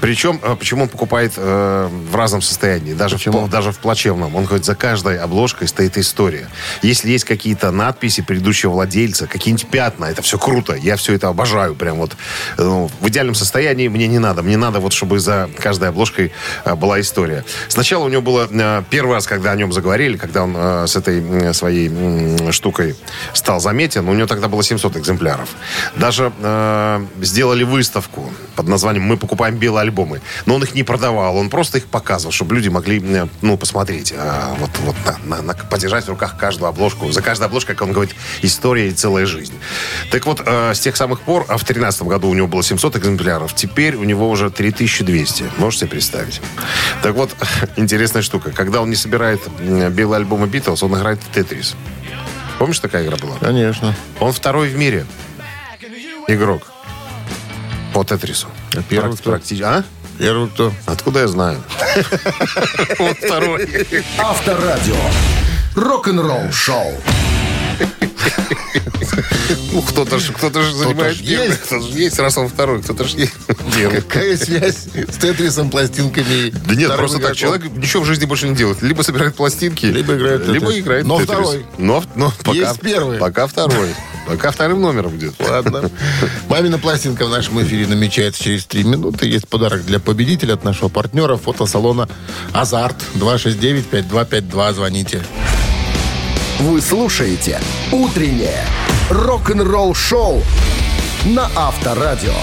Причем, 0.00 0.40
э, 0.42 0.56
почему 0.56 0.84
он 0.84 0.88
покупает 0.88 1.32
э, 1.36 1.88
в 2.10 2.14
разном 2.14 2.42
состоянии, 2.42 2.94
даже 2.94 3.16
в, 3.16 3.18
Почему? 3.18 3.48
даже 3.48 3.72
в 3.72 3.78
плачевном. 3.78 4.34
Он 4.36 4.44
говорит, 4.44 4.64
за 4.64 4.74
каждой 4.74 5.18
обложкой 5.18 5.68
стоит 5.68 5.96
история. 5.98 6.48
Если 6.82 7.10
есть 7.10 7.24
какие-то 7.24 7.70
надписи 7.70 8.22
предыдущего 8.22 8.72
владельца, 8.72 9.26
какие-нибудь 9.26 9.68
пятна, 9.68 10.06
это 10.06 10.22
все 10.22 10.38
круто. 10.38 10.74
Я 10.74 10.96
все 10.96 11.14
это 11.14 11.28
обожаю. 11.28 11.74
Прям 11.74 11.96
вот 11.96 12.12
э, 12.58 12.62
ну, 12.62 12.90
в 13.00 13.08
идеальном 13.08 13.34
состоянии 13.34 13.88
мне 13.88 14.06
не 14.06 14.18
надо. 14.18 14.42
Мне 14.42 14.56
надо 14.56 14.80
вот, 14.80 14.92
чтобы 14.92 15.18
за 15.18 15.48
каждой 15.58 15.88
обложкой 15.88 16.32
э, 16.64 16.74
была 16.74 17.00
история. 17.00 17.44
Сначала 17.68 18.04
у 18.04 18.08
него 18.08 18.22
было 18.22 18.48
э, 18.50 18.82
первый 18.90 19.14
раз, 19.14 19.26
когда 19.26 19.52
о 19.52 19.56
нем 19.56 19.72
заговорили, 19.72 20.16
когда 20.16 20.44
он 20.44 20.54
э, 20.56 20.86
с 20.86 20.96
этой 20.96 21.20
м, 21.20 21.54
своей 21.54 21.88
м, 21.88 22.52
штукой 22.52 22.96
стал 23.32 23.60
заметен, 23.60 24.08
у 24.08 24.14
него 24.14 24.26
тогда 24.26 24.48
было 24.48 24.62
700 24.62 24.96
экземпляров. 24.96 25.48
Даже 25.96 26.32
э, 26.40 27.06
сделали 27.20 27.64
выставку 27.64 28.32
под 28.54 28.68
названием 28.68 29.04
«Мы 29.04 29.16
покупаем 29.16 29.56
белые 29.76 29.82
альбомы». 29.82 30.20
Но 30.46 30.54
он 30.56 30.62
их 30.62 30.74
не 30.74 30.82
продавал, 30.82 31.36
он 31.36 31.50
просто 31.50 31.78
их 31.78 31.86
показывал, 31.86 32.32
чтобы 32.32 32.54
люди 32.54 32.68
могли 32.68 33.00
ну, 33.42 33.56
посмотреть, 33.56 34.12
э, 34.16 34.54
вот, 34.58 34.70
вот 34.80 34.96
на, 35.04 35.36
на- 35.36 35.42
на- 35.42 35.54
подержать 35.54 36.04
в 36.06 36.08
руках 36.08 36.36
каждую 36.38 36.68
обложку. 36.68 37.12
За 37.12 37.22
каждой 37.22 37.44
обложкой, 37.46 37.74
как 37.74 37.86
он 37.86 37.92
говорит, 37.92 38.14
история 38.42 38.88
и 38.88 38.92
целая 38.92 39.26
жизнь. 39.26 39.54
Так 40.10 40.26
вот, 40.26 40.42
э, 40.44 40.72
с 40.74 40.80
тех 40.80 40.96
самых 40.96 41.20
пор, 41.20 41.42
а 41.48 41.56
в 41.58 41.64
2013 41.64 42.02
году 42.02 42.28
у 42.28 42.34
него 42.34 42.46
было 42.46 42.62
700 42.62 42.96
экземпляров, 42.96 43.54
теперь 43.54 43.96
у 43.96 44.04
него 44.04 44.30
уже 44.30 44.50
3200. 44.50 45.44
Можете 45.58 45.80
себе 45.80 45.90
представить? 45.90 46.40
Так 47.02 47.14
вот, 47.14 47.34
интересная 47.76 48.22
штука. 48.22 48.50
Когда 48.52 48.80
он 48.80 48.90
не 48.90 48.96
собирает 48.96 49.40
белые 49.58 50.16
альбомы 50.16 50.46
Битлз, 50.46 50.82
он 50.82 50.94
играет 50.96 51.18
в 51.22 51.34
Тетрис. 51.34 51.74
Помнишь, 52.58 52.80
такая 52.80 53.04
игра 53.04 53.16
была? 53.16 53.36
Конечно. 53.38 53.94
Он 54.18 54.32
второй 54.32 54.68
в 54.68 54.76
мире 54.76 55.04
игрок 56.28 56.62
по 57.92 58.04
Тетрису. 58.04 58.48
Первый 58.82 59.12
Прак- 59.16 59.20
кто? 59.20 59.30
практи- 59.36 59.62
А? 59.62 59.84
Первый 60.18 60.48
кто? 60.48 60.72
Откуда 60.86 61.20
я 61.20 61.28
знаю? 61.28 61.62
Он 62.98 63.14
второй. 63.14 63.68
Авторадио. 64.18 64.96
Рок-н-ролл 65.74 66.50
шоу. 66.52 66.94
Ну, 69.72 69.82
кто-то 69.82 70.18
же 70.18 70.32
кто 70.32 70.62
же 70.62 70.74
занимает 70.74 71.16
ж 71.16 71.20
первый, 71.20 71.48
есть. 71.48 71.60
Кто-то 71.62 71.82
же 71.86 71.98
есть, 71.98 72.18
раз 72.18 72.36
он 72.38 72.48
второй. 72.48 72.82
Кто-то 72.82 73.04
же 73.04 73.16
есть. 73.18 73.32
Первый. 73.76 74.00
Какая 74.02 74.36
связь 74.36 74.86
с 74.94 75.16
Тетрисом, 75.16 75.70
пластинками? 75.70 76.50
Да 76.50 76.74
нет, 76.74 76.94
просто 76.96 77.18
так. 77.18 77.36
Человек 77.36 77.70
ничего 77.72 78.02
в 78.02 78.06
жизни 78.06 78.24
больше 78.24 78.48
не 78.48 78.54
делает. 78.56 78.82
Либо 78.82 79.02
собирает 79.02 79.34
пластинки, 79.34 79.86
Либо 79.86 80.16
играет 80.16 80.46
либо 80.48 80.78
играет 80.78 81.06
Но 81.06 81.18
второй. 81.18 81.66
Но, 81.78 82.02
но 82.14 82.32
пока, 82.42 82.56
Есть 82.56 82.80
первый. 82.80 83.18
Пока 83.18 83.46
второй. 83.46 83.94
Пока 84.26 84.50
вторым 84.50 84.80
номером 84.80 85.16
идет. 85.16 85.34
Ладно. 85.38 85.88
Мамина 86.48 86.78
пластинка 86.78 87.26
в 87.26 87.30
нашем 87.30 87.62
эфире 87.62 87.86
намечается 87.86 88.42
через 88.42 88.66
три 88.66 88.82
минуты. 88.82 89.26
Есть 89.26 89.48
подарок 89.48 89.84
для 89.84 90.00
победителя 90.00 90.54
от 90.54 90.64
нашего 90.64 90.88
партнера 90.88 91.36
фотосалона 91.36 92.08
«Азарт». 92.52 92.96
269-5252. 93.14 94.72
Звоните. 94.74 95.22
Вы 96.58 96.80
слушаете 96.80 97.60
«Утреннее 97.92 98.64
рок-н-ролл-шоу» 99.10 100.42
на 101.26 101.48
Авторадио. 101.54 102.34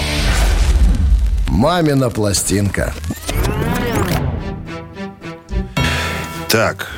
«Мамина 1.48 2.08
пластинка». 2.10 2.94
Так, 6.48 6.88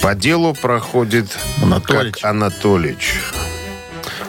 по 0.00 0.14
делу 0.14 0.54
проходит 0.54 1.36
Анатолич. 1.60 2.14
как 2.14 2.30
Анатолич. 2.30 3.20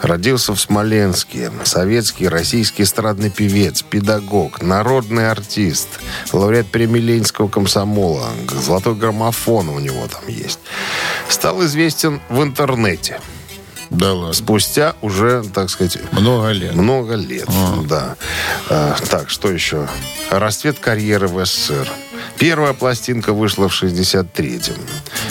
Родился 0.02 0.54
в 0.56 0.60
Смоленске. 0.60 1.52
Советский, 1.64 2.28
российский 2.28 2.84
эстрадный 2.84 3.30
певец, 3.30 3.84
педагог, 3.84 4.62
народный 4.62 5.30
артист, 5.30 5.88
лауреат 6.34 6.68
премии 6.68 7.00
Ленинского 7.00 7.48
комсомола. 7.48 8.30
Золотой 8.50 8.96
граммофон 8.96 9.70
у 9.70 9.80
него 9.80 10.08
там 10.08 10.28
есть. 10.28 10.60
Стал 11.30 11.64
известен 11.66 12.20
в 12.30 12.42
интернете. 12.42 13.20
Да 13.92 14.14
ладно. 14.14 14.34
Спустя 14.34 14.96
уже, 15.02 15.44
так 15.54 15.70
сказать, 15.70 15.98
Много 16.14 16.52
лет. 16.52 16.74
много 16.76 17.16
лет, 17.16 17.48
да. 17.88 18.16
А, 18.70 18.96
так, 19.10 19.30
что 19.30 19.52
еще? 19.52 19.88
Расцвет 20.30 20.80
карьеры 20.80 21.28
в 21.28 21.46
СССР. 21.46 21.90
Первая 22.38 22.74
пластинка 22.74 23.34
вышла 23.34 23.68
в 23.68 23.84
63-м. 23.84 24.78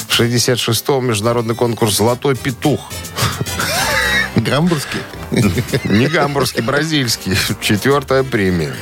В 0.07 0.21
66-м 0.21 1.07
международный 1.07 1.55
конкурс 1.55 1.97
«Золотой 1.97 2.37
петух». 2.37 2.81
Гамбургский? 4.37 5.01
Не 5.85 6.07
гамбургский, 6.09 6.63
бразильский. 6.63 7.37
Четвертая 7.61 8.23
премия. 8.23 8.75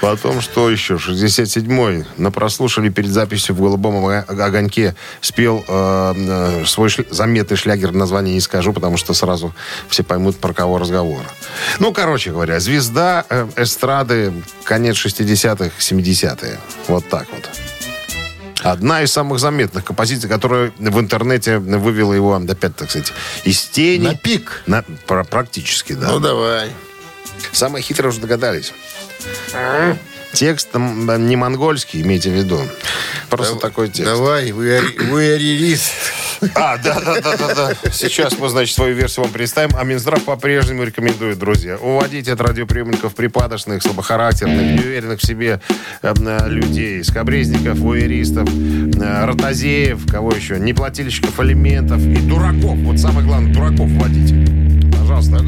Потом, 0.00 0.40
что 0.40 0.68
еще? 0.70 0.94
67-й. 0.94 2.06
На 2.16 2.30
прослушали 2.30 2.88
перед 2.88 3.10
записью 3.10 3.54
в 3.54 3.60
«Голубом 3.60 4.04
огоньке» 4.06 4.94
спел 5.20 5.64
э, 5.66 6.14
э, 6.16 6.64
свой 6.66 6.88
шля- 6.88 7.06
заметный 7.10 7.56
шлягер, 7.56 7.92
название 7.92 8.34
не 8.34 8.40
скажу, 8.40 8.72
потому 8.72 8.96
что 8.96 9.14
сразу 9.14 9.54
все 9.88 10.02
поймут, 10.02 10.38
про 10.38 10.52
кого 10.52 10.78
разговор. 10.78 11.22
Ну, 11.78 11.92
короче 11.92 12.32
говоря, 12.32 12.58
звезда 12.58 13.24
э, 13.28 13.48
эстрады 13.56 14.32
конец 14.64 14.96
60-х, 14.96 15.70
70-е. 15.78 16.58
Вот 16.88 17.08
так 17.08 17.26
вот. 17.32 17.48
Одна 18.62 19.02
из 19.02 19.12
самых 19.12 19.38
заметных 19.38 19.84
композиций, 19.84 20.28
которая 20.28 20.72
в 20.78 20.98
интернете 21.00 21.58
вывела 21.58 22.12
его, 22.12 22.34
опять, 22.34 22.74
так 22.76 22.90
сказать, 22.90 23.12
из 23.44 23.64
тени. 23.64 24.06
На 24.08 24.14
пик. 24.14 24.62
На- 24.66 24.84
пр- 25.06 25.24
практически, 25.24 25.92
да. 25.92 26.08
Ну, 26.08 26.20
давай. 26.20 26.70
Самые 27.52 27.82
хитрые 27.82 28.10
уже 28.10 28.20
догадались. 28.20 28.72
Текст 30.32 30.68
не 30.74 31.36
монгольский, 31.36 32.02
имейте 32.02 32.30
в 32.30 32.34
виду. 32.34 32.60
Просто 33.30 33.56
такой 33.56 33.88
текст. 33.88 34.12
Давай, 34.12 34.50
аририст. 34.50 35.92
А, 36.54 36.76
да, 36.78 37.00
да, 37.00 37.20
да, 37.20 37.36
да, 37.36 37.54
да. 37.54 37.90
Сейчас 37.92 38.38
мы, 38.38 38.48
значит, 38.48 38.74
свою 38.74 38.94
версию 38.94 39.24
вам 39.24 39.32
представим. 39.32 39.70
А 39.76 39.84
Минздрав 39.84 40.22
по-прежнему 40.22 40.84
рекомендует, 40.84 41.38
друзья, 41.38 41.76
уводить 41.78 42.28
от 42.28 42.40
радиоприемников 42.40 43.14
припадочных, 43.14 43.82
слабохарактерных, 43.82 44.80
неуверенных 44.80 45.20
в 45.20 45.26
себе 45.26 45.60
э, 46.02 46.14
э, 46.16 46.48
людей, 46.48 47.02
скобрезников, 47.02 47.78
вуэристов, 47.78 48.48
э, 48.48 49.24
ротозеев, 49.24 50.06
кого 50.10 50.32
еще, 50.32 50.58
неплательщиков 50.58 51.38
алиментов 51.40 52.00
и 52.00 52.16
дураков. 52.16 52.76
Вот 52.78 52.98
самое 52.98 53.26
главное, 53.26 53.52
дураков 53.52 53.88
вводите. 53.88 54.34
Пожалуйста. 54.96 55.44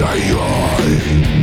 ay, 0.00 0.30
ay. 0.30 1.35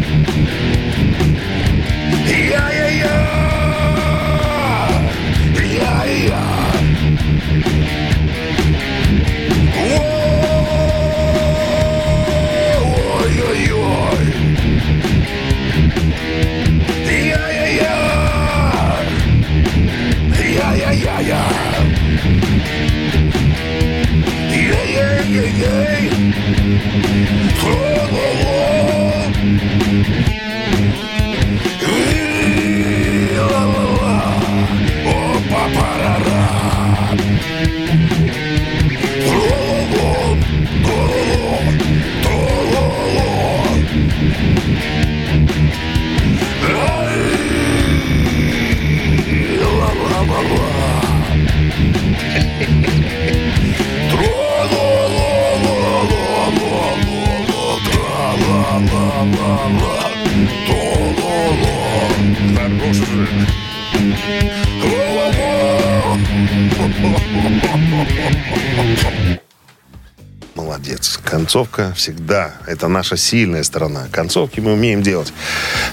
Молодец. 70.56 71.20
Концовка 71.24 71.94
всегда. 71.96 72.54
Это 72.68 72.88
наша 72.88 73.18
сильная 73.18 73.64
сторона. 73.64 74.08
Концовки 74.12 74.60
мы 74.60 74.74
умеем 74.74 75.02
делать. 75.02 75.34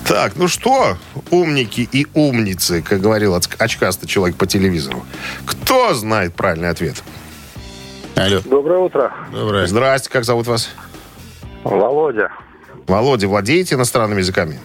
Так, 0.06 0.36
ну 0.36 0.48
что, 0.48 0.96
умники 1.30 1.88
и 1.92 2.06
умницы, 2.14 2.82
как 2.82 3.00
говорил 3.00 3.34
очкастый 3.58 4.08
человек 4.08 4.36
по 4.36 4.46
телевизору. 4.46 5.04
Кто 5.46 5.94
знает 5.94 6.34
правильный 6.34 6.68
ответ? 6.68 7.02
Алло. 8.16 8.40
Доброе 8.44 8.80
утро. 8.80 9.12
Доброе. 9.32 9.66
Здрасте, 9.66 10.10
как 10.10 10.24
зовут 10.24 10.46
вас? 10.46 10.70
Володя. 11.64 12.30
Володя, 12.86 13.28
владеете 13.28 13.76
иностранными 13.76 14.20
языками? 14.20 14.58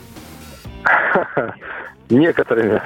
Некоторыми. 2.09 2.81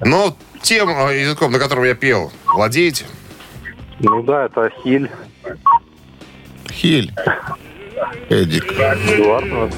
Ну, 0.00 0.36
тем 0.62 0.88
э, 0.88 1.20
языком, 1.20 1.52
на 1.52 1.58
котором 1.58 1.84
я 1.84 1.94
пел, 1.94 2.32
владеете? 2.46 3.06
Ну 4.00 4.22
да, 4.22 4.46
это 4.46 4.70
Хиль. 4.82 5.10
Хиль. 6.70 7.12
Эдик. 8.28 8.72
Эдуард. 8.72 9.74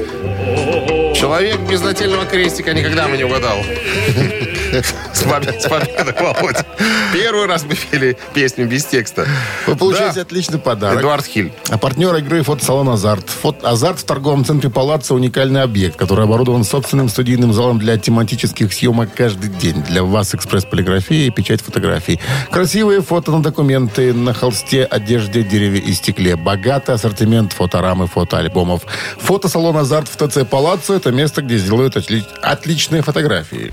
Человек 1.17 1.61
без 1.61 1.83
нательного 1.83 2.25
крестика 2.25 2.73
никогда 2.73 3.09
бы 3.09 3.17
не 3.17 3.25
угадал. 3.25 3.59
С 5.15 5.23
победой, 5.69 6.15
Володя. 6.21 6.67
Первый 7.13 7.47
раз 7.47 7.65
мы 7.65 7.75
пели 7.77 8.17
песню 8.35 8.67
без 8.67 8.85
текста. 8.85 9.27
Вы 9.67 9.77
получаете 9.77 10.17
Да. 10.17 10.21
отличный 10.23 10.59
подарок. 10.59 10.99
Эдуард 11.01 11.25
Хиль. 11.27 11.53
А 11.69 11.79
партнер 11.79 12.15
игры 12.17 12.43
фотосалон 12.43 12.89
«Азарт». 12.89 13.29
Фот... 13.31 13.65
«Азарт» 13.65 14.01
в 14.01 14.05
торговом 14.05 14.45
центре 14.45 14.71
«Палаццо»– 14.71 15.15
уникальный 15.15 15.63
объект, 15.63 15.97
который 15.97 16.25
оборудован 16.25 16.65
собственным 16.65 17.09
студийным 17.09 17.53
залом 17.53 17.79
для 17.79 17.97
тематических 17.97 18.73
съемок 18.73 19.15
каждый 19.15 19.51
день. 19.51 19.83
Для 19.85 20.03
вас 20.03 20.35
экспресс-полиграфия 20.35 21.27
и 21.29 21.31
печать 21.31 21.63
фотографий. 21.63 22.19
Красивые 22.51 23.01
фото 23.01 23.31
на 23.31 23.43
документы 23.43 24.13
на 24.13 24.35
холсте, 24.35 24.85
одежде, 24.85 25.43
дереве 25.45 25.79
и 25.79 25.93
стекле. 25.93 26.37
Богатый 26.37 26.95
ассортимент 26.97 27.53
фоторам 27.53 28.03
и 28.03 28.09
фотоальбомов. 28.09 28.83
Фотосалон 29.21 29.77
«Азарт» 29.77 30.09
в 30.09 30.17
ТЦ 30.17 30.45
«Палаццо»– 30.49 30.95
это 30.97 31.13
место, 31.13 31.41
где 31.43 31.57
сделают 31.59 31.97
отли- 31.97 32.25
отличные 32.43 33.03
фотографии. 33.03 33.73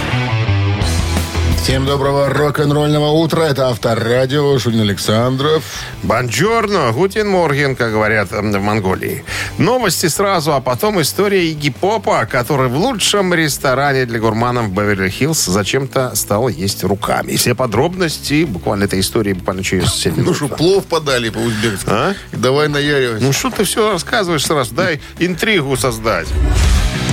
Всем 1.63 1.85
доброго 1.85 2.27
рок-н-ролльного 2.29 3.11
утра. 3.11 3.43
Это 3.43 3.69
Авторадио. 3.69 4.57
Шунин 4.57 4.81
Александров. 4.81 5.63
Бонджорно, 6.01 6.91
гутен 6.91 7.29
морген, 7.29 7.75
как 7.75 7.91
говорят 7.91 8.31
в 8.31 8.59
Монголии. 8.59 9.23
Новости 9.59 10.07
сразу, 10.07 10.53
а 10.53 10.59
потом 10.59 10.99
история 11.01 11.49
Игги 11.51 11.69
Попа, 11.69 12.25
который 12.25 12.67
в 12.67 12.75
лучшем 12.75 13.31
ресторане 13.33 14.05
для 14.05 14.19
гурманов 14.19 14.65
в 14.65 14.73
Беверли-Хиллз 14.73 15.49
зачем-то 15.51 16.15
стал 16.15 16.47
есть 16.49 16.83
руками. 16.83 17.35
Все 17.35 17.53
подробности 17.53 18.43
буквально 18.43 18.85
этой 18.85 18.99
истории 18.99 19.33
буквально 19.33 19.63
через 19.63 19.93
7 19.93 20.13
Ну 20.15 20.21
минут. 20.23 20.35
что, 20.37 20.47
плов 20.47 20.85
подали 20.87 21.29
по-узбекски. 21.29 21.87
А? 21.87 22.15
Давай 22.31 22.69
наяривай. 22.69 23.21
Ну 23.21 23.31
что 23.31 23.51
ты 23.51 23.63
все 23.65 23.91
рассказываешь 23.91 24.45
сразу? 24.45 24.73
Дай 24.73 24.99
интригу 25.19 25.77
создать. 25.77 26.27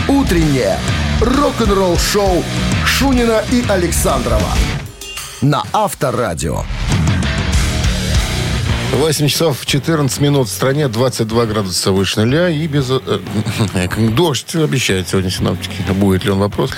«Утреннее 0.08 0.78
рок-н-ролл-шоу» 1.20 2.44
Шунина 2.84 3.42
и 3.50 3.64
Александрова 3.68 4.52
на 5.40 5.62
Авторадио. 5.72 6.62
8 8.92 9.28
часов 9.28 9.64
14 9.66 10.20
минут 10.20 10.48
в 10.48 10.50
стране, 10.50 10.88
22 10.88 11.46
градуса 11.46 11.92
выше 11.92 12.20
нуля 12.20 12.48
и 12.48 12.66
без... 12.66 12.90
э, 12.90 12.98
э, 13.74 14.08
дождь 14.16 14.56
обещают 14.56 15.08
сегодня 15.08 15.30
синоптики. 15.30 15.82
Будет 15.92 16.24
ли 16.24 16.30
он 16.30 16.38
вопрос? 16.38 16.70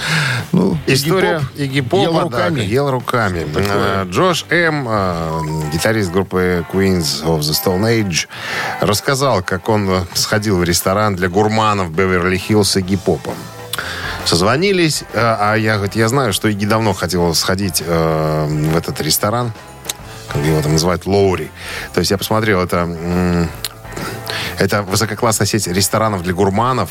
Ну, 0.53 0.77
История 0.87 1.41
Игги 1.57 1.81
Поп 1.81 2.03
ел 2.03 2.21
руками. 2.21 2.61
ел 2.63 2.91
руками. 2.91 3.47
Э, 3.55 4.05
Джош 4.11 4.45
М., 4.51 4.87
э, 4.89 5.71
гитарист 5.73 6.11
группы 6.11 6.67
Queens 6.73 7.25
of 7.25 7.41
the 7.41 7.55
Stone 7.55 7.83
Age, 7.85 8.27
рассказал, 8.81 9.43
как 9.43 9.69
он 9.69 9.89
сходил 10.13 10.59
в 10.59 10.65
ресторан 10.65 11.15
для 11.15 11.29
гурманов 11.29 11.93
Беверли-Хиллз 11.93 12.65
с 12.65 12.77
Игги 12.77 12.97
Попом. 12.97 13.35
Созвонились, 14.25 15.03
э, 15.13 15.19
а 15.19 15.55
я, 15.55 15.75
говорит, 15.75 15.97
я 15.97 16.09
знаю, 16.09 16.33
что 16.33 16.49
Игги 16.49 16.65
давно 16.65 16.93
хотел 16.93 17.35
сходить 17.35 17.83
э, 17.85 18.47
в 18.47 18.77
этот 18.77 19.01
ресторан, 19.01 19.53
как 20.29 20.43
его 20.45 20.61
там 20.63 20.73
называют, 20.73 21.07
Лоури. 21.07 21.51
То 21.95 22.01
есть 22.01 22.11
я 22.11 22.19
посмотрел, 22.19 22.61
это, 22.61 23.49
это 24.59 24.83
высококлассная 24.83 25.47
сеть 25.47 25.67
ресторанов 25.67 26.23
для 26.23 26.33
гурманов, 26.33 26.91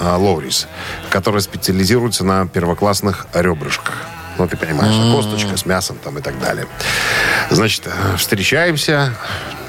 э, 0.00 0.14
Лоурис, 0.16 0.66
которая 1.10 1.42
специализируется 1.42 2.24
на 2.24 2.48
первоклассных 2.48 3.26
ребрышках. 3.34 3.94
Ну, 4.38 4.48
ты 4.48 4.56
понимаешь, 4.56 4.94
косточка 5.14 5.56
с 5.56 5.66
мясом 5.66 5.98
там 6.02 6.18
и 6.18 6.22
так 6.22 6.38
далее. 6.40 6.66
Значит, 7.50 7.86
встречаемся. 8.16 9.12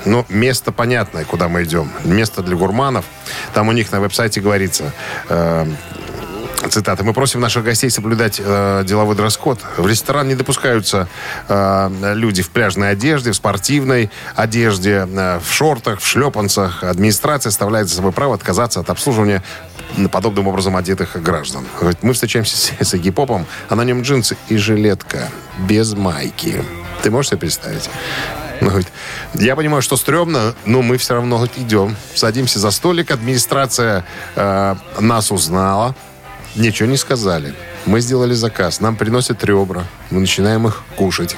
Ну, 0.06 0.26
место 0.30 0.72
понятное, 0.72 1.26
куда 1.26 1.50
мы 1.50 1.64
идем. 1.64 1.92
Место 2.06 2.42
для 2.42 2.56
гурманов. 2.56 3.06
Там 3.54 3.68
у 3.68 3.74
них 3.74 3.92
на 3.92 4.00
веб-сайте 4.00 4.40
говорится... 4.40 4.92
э, 5.30 5.68
Цитата. 6.70 7.04
Мы 7.04 7.14
просим 7.14 7.42
наших 7.42 7.64
гостей 7.64 7.90
соблюдать 7.90 8.40
э, 8.44 8.84
деловой 8.86 9.16
дресс-код. 9.16 9.60
В 9.78 9.88
ресторан 9.88 10.28
не 10.28 10.36
допускаются 10.36 11.08
э, 11.48 12.14
люди 12.16 12.44
в 12.44 12.50
пляжной 12.50 12.92
одежде, 12.92 13.32
в 13.32 13.36
спортивной 13.36 14.12
одежде, 14.36 15.08
э, 15.10 15.40
в 15.40 15.52
шортах, 15.52 16.00
в 16.00 16.06
шлепанцах. 16.06 16.84
Администрация 16.84 17.50
оставляет 17.50 17.90
за 17.90 17.96
собой 17.96 18.12
право 18.12 18.36
отказаться 18.36 18.80
от 18.80 18.90
обслуживания 18.90 19.44
подобным 20.12 20.48
образом 20.48 20.78
одетых 20.78 21.22
граждан. 21.22 21.66
Мы 22.02 22.14
встречаемся 22.14 22.56
с, 22.56 22.72
с 22.80 22.94
Игги 22.94 23.10
Попом, 23.10 23.46
а 23.68 23.76
на 23.76 23.84
нем 23.84 24.04
джинсы 24.04 24.38
и 24.48 24.58
жилетка 24.58 25.30
без 25.68 25.94
майки. 25.94 26.64
Ты 27.02 27.10
можешь 27.10 27.30
себе 27.30 27.40
представить? 27.40 27.90
Он 28.62 28.68
говорит, 28.68 28.88
я 29.34 29.56
понимаю, 29.56 29.82
что 29.82 29.98
стрёмно, 29.98 30.54
но 30.66 30.84
мы 30.84 30.98
все 30.98 31.16
равно 31.16 31.38
говорит, 31.38 31.58
идем. 31.58 31.96
Садимся 32.14 32.60
за 32.60 32.70
столик, 32.70 33.10
администрация 33.10 34.06
э, 34.36 34.76
нас 35.00 35.32
узнала, 35.32 35.96
Ничего 36.56 36.90
не 36.90 36.98
сказали. 36.98 37.54
Мы 37.86 38.02
сделали 38.02 38.34
заказ. 38.34 38.82
Нам 38.82 38.96
приносят 38.96 39.44
ребра. 39.44 39.86
Мы 40.10 40.20
начинаем 40.20 40.68
их 40.68 40.84
кушать. 40.98 41.36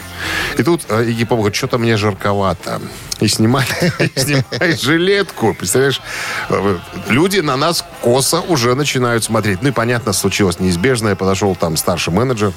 И 0.57 0.63
тут 0.63 0.81
э, 0.89 1.05
Игги 1.05 1.23
Поп 1.23 1.39
говорит, 1.39 1.55
что-то 1.55 1.77
мне 1.77 1.97
жарковато. 1.97 2.81
И 3.19 3.27
снимает, 3.27 3.69
жилетку. 4.81 5.53
Представляешь, 5.53 6.01
э, 6.49 6.77
люди 7.09 7.39
на 7.39 7.55
нас 7.55 7.85
косо 8.01 8.41
уже 8.41 8.73
начинают 8.75 9.23
смотреть. 9.23 9.61
Ну 9.61 9.69
и 9.69 9.71
понятно, 9.71 10.13
случилось 10.13 10.59
неизбежное. 10.59 11.15
Подошел 11.15 11.55
там 11.55 11.77
старший 11.77 12.11
менеджер 12.11 12.51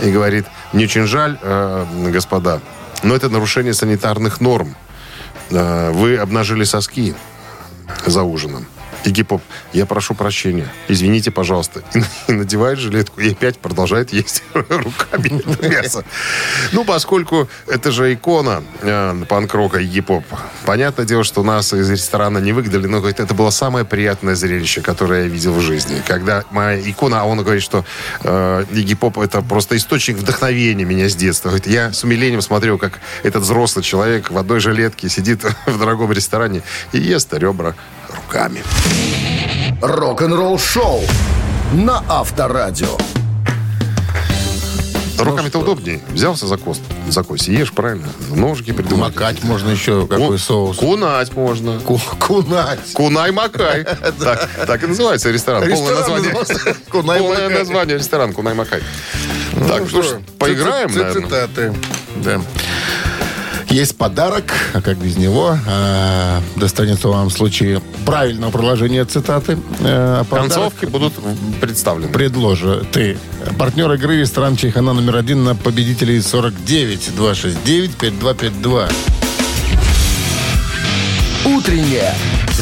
и 0.00 0.10
говорит, 0.10 0.46
мне 0.72 0.84
очень 0.84 1.06
жаль, 1.06 1.38
э, 1.42 1.86
господа, 2.10 2.60
но 3.02 3.14
это 3.14 3.28
нарушение 3.28 3.74
санитарных 3.74 4.40
норм. 4.40 4.74
Э, 5.50 5.90
Вы 5.92 6.16
обнажили 6.16 6.64
соски 6.64 7.14
за 8.06 8.22
ужином. 8.22 8.66
Игги 9.04 9.22
Поп, 9.22 9.42
я 9.72 9.86
прошу 9.86 10.14
прощения, 10.14 10.68
извините, 10.88 11.30
пожалуйста. 11.30 11.82
И 12.28 12.32
надевает 12.32 12.78
жилетку 12.78 13.20
и 13.20 13.32
опять 13.32 13.58
продолжает 13.58 14.12
есть 14.12 14.42
руками 14.54 15.40
это 15.40 15.68
мясо. 15.68 16.04
Ну, 16.72 16.84
поскольку 16.84 17.48
это 17.66 17.90
же 17.90 18.14
икона 18.14 18.62
э, 18.80 19.24
панк-рока 19.28 19.80
Игги 19.80 20.00
Поп. 20.00 20.24
Понятное 20.64 21.04
дело, 21.04 21.24
что 21.24 21.42
нас 21.42 21.72
из 21.72 21.90
ресторана 21.90 22.38
не 22.38 22.52
выгнали, 22.52 22.86
но 22.86 22.98
говорит, 22.98 23.20
это 23.20 23.34
было 23.34 23.50
самое 23.50 23.84
приятное 23.84 24.34
зрелище, 24.34 24.80
которое 24.82 25.24
я 25.24 25.28
видел 25.28 25.52
в 25.52 25.60
жизни. 25.60 26.02
Когда 26.06 26.44
моя 26.50 26.80
икона, 26.80 27.22
а 27.22 27.24
он 27.24 27.42
говорит, 27.42 27.62
что 27.62 27.84
э, 28.22 28.64
Поп 29.00 29.18
это 29.18 29.42
просто 29.42 29.76
источник 29.76 30.18
вдохновения 30.18 30.84
меня 30.84 31.08
с 31.08 31.16
детства. 31.16 31.48
Говорит, 31.48 31.66
я 31.66 31.92
с 31.92 32.04
умилением 32.04 32.42
смотрел, 32.42 32.78
как 32.78 33.00
этот 33.22 33.42
взрослый 33.42 33.82
человек 33.82 34.30
в 34.30 34.38
одной 34.38 34.60
жилетке 34.60 35.08
сидит 35.08 35.44
в 35.66 35.78
дорогом 35.78 36.12
ресторане 36.12 36.62
и 36.92 36.98
ест 36.98 37.32
ребра 37.34 37.74
руками. 38.14 38.62
Рок-н-ролл-шоу 39.80 41.00
на 41.72 42.02
Авторадио. 42.08 42.96
Руками-то 45.18 45.60
удобнее. 45.60 46.00
Взялся 46.10 46.46
за 46.48 46.56
кост, 46.56 46.80
за 47.08 47.22
кость, 47.22 47.46
ешь 47.46 47.72
правильно. 47.72 48.08
Ножки 48.30 48.72
придумал. 48.72 49.06
Макать 49.06 49.44
можно 49.44 49.70
еще 49.70 50.06
какой 50.08 50.36
соус. 50.36 50.78
Кунать 50.78 51.32
можно. 51.34 51.78
Ку- 51.78 52.00
Кунать. 52.18 52.80
Кунай-макай. 52.94 53.84
Так, 54.18 54.48
так 54.66 54.82
и 54.82 54.86
называется 54.88 55.30
ресторан. 55.30 55.68
Полное 55.70 55.94
название. 55.94 56.34
Полное 56.90 57.48
название 57.50 57.98
ресторан 57.98 58.32
Кунай-макай. 58.32 58.82
Так, 59.68 59.88
что 59.88 60.02
ж, 60.02 60.06
поиграем, 60.38 60.90
наверное? 60.92 61.22
Цитаты. 61.22 61.74
Да 62.16 62.40
есть 63.72 63.96
подарок, 63.96 64.52
а 64.74 64.82
как 64.82 64.98
без 64.98 65.16
него? 65.16 65.56
Э, 65.66 66.40
достанется 66.56 67.08
вам 67.08 67.28
в 67.28 67.32
случае 67.32 67.80
правильного 68.04 68.50
продолжения 68.50 69.04
цитаты. 69.04 69.58
Э, 69.80 70.24
Концовки 70.30 70.84
будут 70.84 71.14
представлены. 71.60 72.12
Предложи 72.12 72.84
ты. 72.92 73.16
Партнер 73.58 73.90
игры 73.92 74.18
ресторан 74.20 74.56
Чайхана 74.56 74.92
номер 74.92 75.16
один 75.16 75.44
на 75.44 75.54
победителей 75.54 76.20
49 76.20 77.16
269 77.16 77.96
5252. 77.96 78.88
Утреннее 81.46 82.14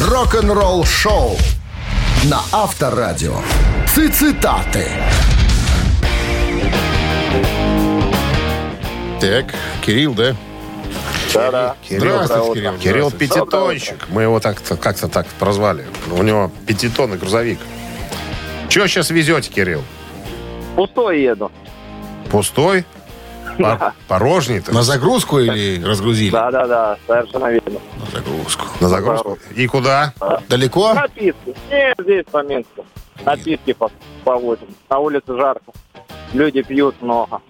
рок-н-ролл 0.07 0.85
шоу 0.85 1.37
на 2.23 2.39
Авторадио. 2.51 3.35
Цитаты. 3.93 4.87
Так, 9.19 9.53
Кирилл, 9.85 10.13
да? 10.13 10.35
Да-да. 11.33 11.75
Здравствуйте, 11.89 12.53
Кирилл. 12.61 12.77
Кирилл. 12.79 13.11
Пятитонщик. 13.11 14.07
Мы 14.09 14.23
его 14.23 14.39
так-то, 14.39 14.77
как-то 14.77 15.07
так 15.07 15.25
прозвали. 15.39 15.85
У 16.11 16.23
него 16.23 16.51
пятитонный 16.67 17.17
грузовик. 17.17 17.59
Чего 18.69 18.87
сейчас 18.87 19.09
везете, 19.09 19.49
Кирилл? 19.51 19.83
Пустой 20.75 21.21
еду. 21.21 21.51
Пустой? 22.29 22.85
По- 23.57 23.93
Порожний-то? 24.07 24.73
На 24.73 24.81
загрузку 24.81 25.39
или 25.39 25.83
разгрузили? 25.83 26.31
Да-да-да, 26.31 26.97
совершенно 27.05 27.51
верно. 27.51 27.79
На 27.99 28.05
загрузку. 28.19 28.65
На 28.79 28.87
загрузку. 28.89 29.37
И 29.55 29.67
куда? 29.67 30.13
Далеко? 30.47 30.93
Напитки. 30.93 31.53
Нет, 31.69 31.95
здесь 32.01 32.25
по 32.31 32.41
Минску. 32.43 32.85
Напитки 33.25 33.73
по- 33.73 33.91
повозим. 34.23 34.67
На 34.89 34.99
улице 34.99 35.35
жарко. 35.35 35.71
Люди 36.33 36.61
пьют 36.61 36.95
много. 37.01 37.41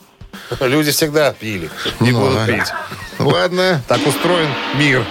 Люди 0.59 0.91
всегда 0.91 1.33
пили. 1.33 1.69
Не 1.99 2.11
Ну, 2.11 2.19
будут 2.19 2.45
пить. 2.45 2.73
Ладно. 3.19 3.81
Так 3.87 4.05
устроен 4.05 4.49
мир. 4.77 5.05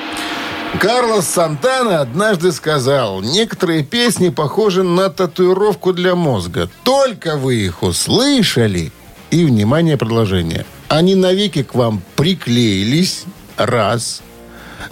Карлос 0.79 1.27
Сантана 1.27 2.01
однажды 2.01 2.53
сказал, 2.53 3.23
некоторые 3.23 3.83
песни 3.83 4.29
похожи 4.29 4.85
на 4.85 5.11
татуировку 5.11 5.93
для 5.93 6.15
мозга. 6.15 6.71
Только 6.85 7.37
вы 7.37 7.57
их 7.57 7.83
услышали, 7.83 8.93
и, 9.31 9.45
внимание, 9.45 9.97
продолжение. 9.97 10.65
Они 10.89 11.17
навеки 11.17 11.65
к 11.65 11.75
вам 11.75 12.03
приклеились, 12.15 13.25
раз. 13.57 14.23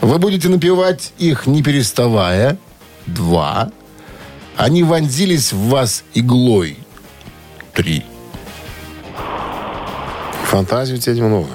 Вы 0.00 0.18
будете 0.18 0.48
напевать 0.48 1.12
их 1.18 1.46
не 1.46 1.62
переставая, 1.62 2.58
два. 3.06 3.70
Они 4.56 4.82
вонзились 4.82 5.52
в 5.52 5.68
вас 5.68 6.04
иглой, 6.14 6.76
три. 7.72 8.04
Фантазию 10.48 10.96
у 10.96 11.00
тебя 11.00 11.24
много. 11.24 11.48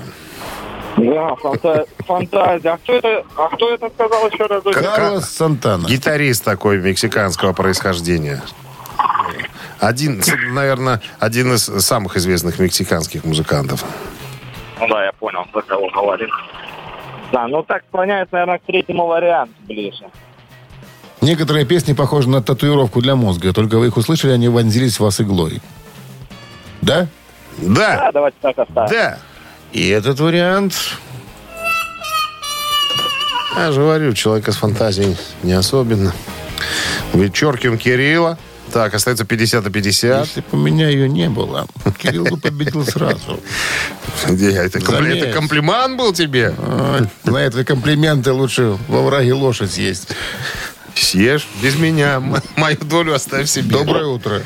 Да, 0.98 1.36
фанта- 1.42 1.88
фантазия. 2.06 2.70
А 2.70 2.78
кто 2.78 2.94
это, 2.94 3.26
а 3.36 3.48
кто 3.50 3.74
это 3.74 3.90
сказал 3.90 4.28
еще 4.30 4.46
раз? 4.46 4.64
Карлос 4.64 5.30
Сантана. 5.30 5.88
Гитарист 5.88 6.44
такой 6.44 6.78
мексиканского 6.80 7.54
происхождения. 7.54 8.44
Один, 9.80 10.22
наверное, 10.52 11.02
один 11.20 11.54
из 11.56 11.64
самых 11.64 12.16
известных 12.18 12.60
мексиканских 12.60 13.24
музыкантов. 13.26 13.84
Ну 14.80 14.88
да, 14.88 15.06
я 15.06 15.12
понял, 15.14 15.44
за 15.54 15.62
кого 15.64 15.90
говорит. 15.90 16.30
Да, 17.32 17.48
ну 17.48 17.64
так 17.64 17.82
склоняется, 17.90 18.34
наверное, 18.36 18.60
к 18.60 18.62
третьему 18.64 19.08
варианту 19.08 19.54
ближе. 19.68 20.06
Некоторые 21.22 21.66
песни 21.66 21.94
похожи 21.94 22.30
на 22.30 22.44
татуировку 22.44 23.02
для 23.02 23.16
мозга. 23.16 23.54
Только 23.54 23.80
вы 23.80 23.88
их 23.88 23.98
услышали, 23.98 24.32
они 24.34 24.50
вонзились 24.50 24.98
в 24.98 25.00
вас 25.00 25.20
иглой. 25.20 25.62
Да? 26.82 27.08
Да, 27.58 27.98
Да, 27.98 28.12
давайте 28.12 28.38
так 28.42 28.58
оставим. 28.60 28.90
да. 28.92 29.20
И 29.72 29.88
этот 29.90 30.20
вариант... 30.20 30.76
Я 33.56 33.72
же 33.72 33.82
говорю, 33.82 34.14
человека 34.14 34.52
с 34.52 34.56
фантазией 34.58 35.16
не 35.44 35.54
особенно. 35.54 36.14
Вычеркиваем 37.14 37.78
Кирилла. 37.78 38.38
Так, 38.72 38.96
остается 38.96 39.26
50 39.26 39.64
на 39.66 39.70
50. 39.70 40.26
Если 40.28 40.40
бы 40.42 40.48
у 40.54 40.58
меня 40.58 40.90
ее 40.90 41.08
не 41.08 41.30
было, 41.30 41.68
Кирилл 42.00 42.24
бы 42.26 42.38
победил 42.38 42.84
сразу. 42.86 43.40
Где 44.28 44.52
я? 44.52 44.64
Это, 44.64 44.80
компли- 44.80 45.20
это 45.20 45.32
комплимент 45.32 45.98
был 45.98 46.14
тебе? 46.14 46.56
На 47.26 47.38
это 47.38 47.64
комплименты 47.64 48.32
лучше 48.32 48.76
во 48.88 49.04
враге 49.04 49.34
лошадь 49.34 49.72
съесть. 49.72 50.08
Съешь 50.96 51.48
без 51.62 51.76
меня. 51.76 52.20
Мою 52.56 52.78
долю 52.78 53.14
оставь 53.14 53.48
себе. 53.48 53.70
Доброе 53.78 54.06
утро. 54.06 54.42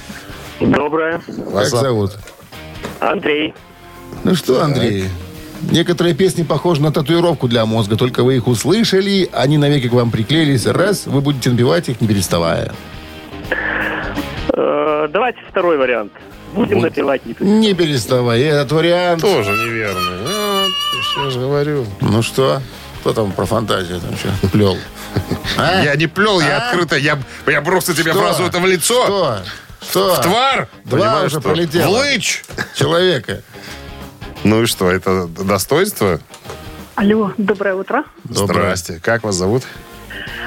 Доброе. 0.60 1.20
Как 1.26 1.38
Вас 1.52 1.70
зовут? 1.70 2.12
зовут? 2.12 2.18
Андрей. 3.00 3.54
Ну 4.24 4.36
что, 4.36 4.64
Андрей, 4.64 5.06
некоторые 5.72 6.16
песни 6.16 6.44
похожи 6.44 6.82
на 6.82 6.92
татуировку 6.92 7.48
для 7.48 7.66
мозга, 7.66 7.96
только 7.98 8.24
вы 8.24 8.38
их 8.38 8.48
услышали, 8.48 9.30
они 9.34 9.58
навеки 9.58 9.90
к 9.90 9.94
вам 9.94 10.12
приклеились. 10.12 10.66
Раз, 10.66 11.06
вы 11.08 11.22
будете 11.22 11.50
напевать 11.52 11.90
их, 11.90 12.02
не 12.02 12.08
переставая. 12.08 12.74
Э, 14.54 15.08
Давайте 15.12 15.40
второй 15.50 15.78
вариант. 15.78 16.12
Будем 16.54 16.80
напевать 16.80 17.26
не 17.26 17.36
Не 17.40 17.74
переставая. 17.74 18.40
Этот 18.42 18.72
вариант... 18.72 19.22
Тоже 19.22 19.52
неверно. 19.52 20.02
Ну, 20.26 21.24
я 21.26 21.30
же 21.30 21.40
говорю. 21.40 21.86
Ну 22.02 22.22
что? 22.22 22.62
Кто 23.02 23.14
там 23.14 23.32
про 23.32 23.46
фантазию 23.46 24.00
там 24.00 24.16
что 24.18 24.48
плел? 24.50 24.78
А? 25.58 25.82
Я 25.84 25.96
не 25.96 26.08
плел, 26.08 26.40
я 26.40 26.58
А? 26.58 26.70
открыто. 26.70 26.98
Я, 26.98 27.18
я 27.48 27.62
просто 27.62 27.94
тебе 27.96 28.12
Что? 28.12 28.20
фразу 28.22 28.44
это 28.44 28.60
в 28.60 28.66
лицо. 28.68 29.04
Что? 29.06 29.38
Что? 29.90 30.16
В 30.16 30.22
твар. 30.22 30.68
Два 30.86 31.00
Понимаешь, 31.00 31.28
уже 31.28 31.40
что? 31.40 31.50
пролетело. 31.50 31.88
В 31.88 32.00
лыч. 32.00 32.44
Человека. 32.76 33.42
Ну 34.44 34.64
и 34.64 34.66
что, 34.66 34.92
это 34.92 35.28
достоинство? 35.28 36.20
Алло, 36.96 37.32
доброе 37.38 37.76
утро. 37.76 38.04
Доброе. 38.24 38.76
Здрасте. 38.76 39.00
Как 39.02 39.24
вас 39.24 39.36
зовут? 39.36 39.64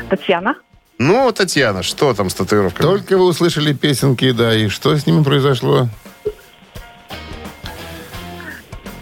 Татьяна. 0.08 0.54
Ну, 0.98 1.32
Татьяна, 1.32 1.82
что 1.82 2.12
там 2.12 2.28
с 2.28 2.34
татуировкой? 2.34 2.84
Только 2.84 3.16
вы 3.16 3.24
услышали 3.24 3.72
песенки, 3.72 4.32
да, 4.32 4.54
и 4.54 4.68
что 4.68 4.94
с 4.96 5.06
ними 5.06 5.22
произошло? 5.22 5.88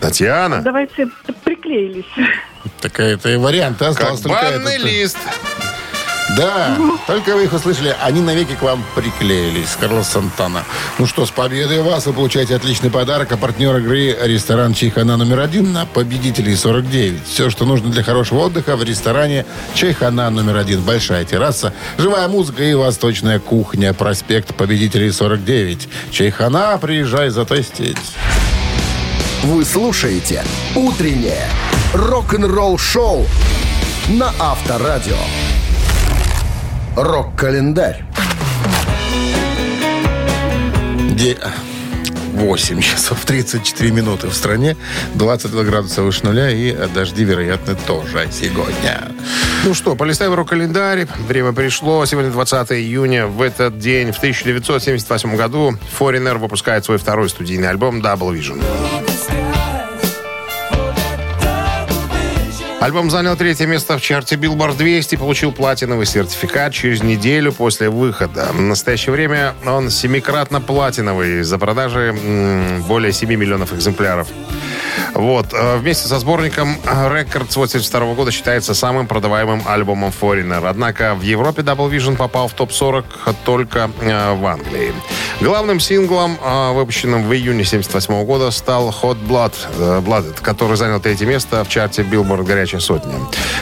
Татьяна? 0.01 0.63
Давайте 0.63 1.09
приклеились. 1.43 2.05
Такая-то 2.81 3.29
и 3.31 3.37
вариант. 3.37 3.79
Как 3.79 3.89
Осталось 3.91 4.21
только 4.21 4.41
банный 4.41 4.75
этот. 4.77 4.85
лист. 4.87 5.19
Да, 6.39 6.79
только 7.09 7.35
вы 7.35 7.45
их 7.45 7.53
услышали, 7.53 7.97
они 8.01 8.21
навеки 8.21 8.55
к 8.55 8.63
вам 8.63 8.85
приклеились. 8.95 9.77
Карлос 9.81 10.07
Сантана. 10.07 10.63
Ну 11.01 11.07
что, 11.07 11.27
с 11.27 11.31
победой 11.33 11.83
вас 11.83 12.07
вы 12.07 12.13
получаете 12.13 12.55
отличный 12.55 12.91
подарок. 12.91 13.33
А 13.33 13.37
партнер 13.37 13.77
игры 13.79 14.17
ресторан 14.23 14.73
Чайхана 14.73 15.17
номер 15.17 15.41
один 15.41 15.73
на 15.73 15.85
победителей 15.85 16.55
49. 16.55 17.27
Все, 17.27 17.51
что 17.51 17.65
нужно 17.65 17.91
для 17.91 18.05
хорошего 18.05 18.45
отдыха 18.45 18.77
в 18.77 18.85
ресторане 18.85 19.47
Чайхана 19.75 20.31
номер 20.31 20.59
один. 20.59 20.81
Большая 20.83 21.25
терраса, 21.25 21.75
живая 21.97 22.29
музыка 22.29 22.63
и 22.63 22.73
восточная 22.75 23.41
кухня. 23.41 23.93
Проспект 23.93 24.55
победителей 24.55 25.11
49. 25.11 25.89
Чайхана, 26.13 26.79
приезжай 26.79 27.31
затестить. 27.31 27.99
Вы 29.43 29.65
слушаете 29.65 30.45
«Утреннее 30.77 31.49
рок-н-ролл-шоу» 31.95 33.27
на 34.09 34.33
Авторадио. 34.39 35.17
Рок-календарь. 37.01 38.03
Де- 41.11 41.39
8 42.35 42.81
часов 42.81 43.25
34 43.25 43.93
минуты 43.93 44.27
в 44.27 44.35
стране, 44.35 44.77
22 45.15 45.63
градуса 45.63 46.03
выше 46.03 46.25
нуля 46.25 46.51
и 46.51 46.75
дожди, 46.93 47.23
вероятно, 47.23 47.77
тоже 47.77 48.29
сегодня. 48.33 49.13
Ну 49.65 49.75
что, 49.75 49.95
полистаем 49.95 50.35
рок-календарь. 50.35 51.07
Время 51.29 51.53
пришло. 51.53 52.05
Сегодня 52.05 52.33
20 52.33 52.73
июня. 52.73 53.29
В 53.29 53.43
этот 53.43 53.79
день, 53.79 54.11
в 54.11 54.17
1978 54.19 55.37
году, 55.37 55.77
Foreigner 55.99 56.37
выпускает 56.39 56.85
свой 56.85 56.99
второй 56.99 57.29
студийный 57.29 57.69
альбом 57.69 58.01
Double 58.01 58.37
Vision. 58.37 58.61
Альбом 62.81 63.11
занял 63.11 63.37
третье 63.37 63.67
место 63.67 63.99
в 63.99 64.01
чарте 64.01 64.37
Billboard 64.37 64.77
200 64.77 65.15
и 65.15 65.19
получил 65.19 65.51
платиновый 65.51 66.07
сертификат 66.07 66.73
через 66.73 67.03
неделю 67.03 67.53
после 67.53 67.91
выхода. 67.91 68.51
В 68.53 68.61
настоящее 68.61 69.13
время 69.13 69.55
он 69.67 69.91
семикратно 69.91 70.61
платиновый 70.61 71.43
за 71.43 71.59
продажи 71.59 72.17
более 72.87 73.13
7 73.13 73.29
миллионов 73.35 73.73
экземпляров. 73.73 74.29
Вот. 75.15 75.47
э, 75.53 75.77
Вместе 75.79 76.09
со 76.09 76.19
сборником 76.19 76.77
Records 76.85 77.55
82 77.57 78.15
года 78.15 78.31
считается 78.31 78.75
самым 78.75 79.07
продаваемым 79.07 79.63
альбомом 79.67 80.13
Foreigner. 80.19 80.69
Однако 80.69 81.15
в 81.15 81.23
Европе 81.23 81.63
Double 81.63 81.91
Vision 81.91 82.17
попал 82.17 82.49
в 82.49 82.53
топ-40 82.55 83.05
только 83.45 83.91
э, 84.01 84.35
в 84.35 84.47
Англии. 84.47 84.93
Главным 85.41 85.81
синглом, 85.81 86.39
э, 86.43 86.73
выпущенным 86.73 87.29
в 87.29 87.33
июне 87.33 87.65
78 87.65 88.25
года, 88.25 88.51
стал 88.51 88.95
Hot 89.03 89.19
Blood, 89.27 89.53
Blooded, 90.05 90.41
который 90.43 90.77
занял 90.77 91.01
третье 91.01 91.27
место 91.27 91.65
в 91.65 91.69
чарте 91.69 92.03
Billboard 92.03 92.45
«Горячая 92.45 92.81
сотня». 92.81 93.15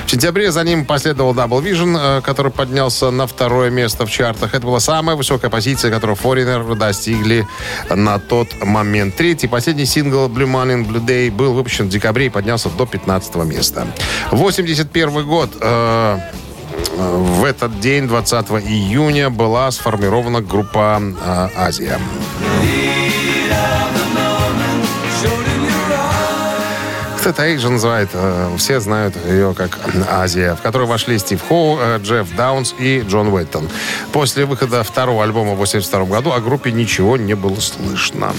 В 0.06 0.10
сентябре 0.10 0.50
за 0.50 0.62
ним 0.64 0.84
последовал 0.84 1.34
Double 1.34 1.62
Vision, 1.62 2.22
который 2.22 2.52
поднялся 2.52 3.10
на 3.10 3.26
второе 3.26 3.70
место 3.70 4.06
в 4.06 4.10
чартах. 4.10 4.54
Это 4.54 4.66
была 4.66 4.80
самая 4.80 5.16
высокая 5.16 5.50
позиция, 5.50 5.90
которую 5.90 6.16
Foreigner 6.16 6.74
достигли 6.74 7.46
на 7.90 8.18
тот 8.18 8.48
момент. 8.62 9.16
Третий, 9.16 9.48
последний 9.48 9.86
сингл 9.86 10.28
Blue 10.28 10.46
Money 10.46 10.86
Blue 10.86 11.04
Day 11.04 11.25
был 11.30 11.54
выпущен 11.54 11.86
в 11.86 11.88
декабре 11.88 12.26
и 12.26 12.28
поднялся 12.28 12.68
до 12.68 12.86
15 12.86 13.34
места. 13.36 13.86
81 14.30 15.26
год. 15.26 15.50
э, 15.60 16.18
в 16.98 17.44
этот 17.44 17.80
день, 17.80 18.08
20 18.08 18.50
июня, 18.66 19.30
была 19.30 19.70
сформирована 19.70 20.40
группа 20.40 21.00
э, 21.00 21.48
«Азия». 21.56 21.98
К 27.26 27.32
Тета 27.32 27.58
же 27.58 27.70
называют, 27.70 28.10
э, 28.12 28.54
все 28.56 28.78
знают 28.78 29.16
ее 29.26 29.52
как 29.52 29.80
Азия, 30.08 30.54
в 30.54 30.62
которую 30.62 30.86
вошли 30.86 31.18
Стив 31.18 31.42
Хоу, 31.42 31.76
э, 31.76 31.98
Джефф 32.00 32.36
Даунс 32.36 32.72
и 32.78 33.00
Джон 33.00 33.34
Уэттон. 33.34 33.68
После 34.12 34.44
выхода 34.44 34.84
второго 34.84 35.24
альбома 35.24 35.54
в 35.54 35.60
1982 35.60 36.04
году 36.04 36.30
о 36.30 36.40
группе 36.40 36.70
ничего 36.70 37.16
не 37.16 37.34
было 37.34 37.58
слышно. 37.58 38.32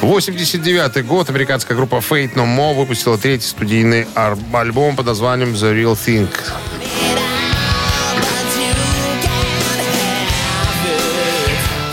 89 0.00 1.06
год 1.06 1.30
американская 1.30 1.76
группа 1.76 1.98
Fate 1.98 2.34
No 2.34 2.44
More 2.44 2.74
выпустила 2.74 3.16
третий 3.16 3.46
студийный 3.46 4.08
альбом 4.52 4.96
под 4.96 5.06
названием 5.06 5.52
The 5.52 5.72
Real 5.72 5.96
Thing. 5.96 6.28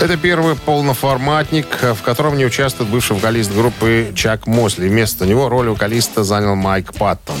Это 0.00 0.16
первый 0.16 0.56
полноформатник, 0.56 1.66
в 1.82 2.00
котором 2.02 2.38
не 2.38 2.46
участвует 2.46 2.88
бывший 2.88 3.16
вокалист 3.16 3.54
группы 3.54 4.12
Чак 4.14 4.46
Мосли. 4.46 4.88
Вместо 4.88 5.26
него 5.26 5.50
роль 5.50 5.68
вокалиста 5.68 6.24
занял 6.24 6.54
Майк 6.54 6.94
Паттон. 6.94 7.36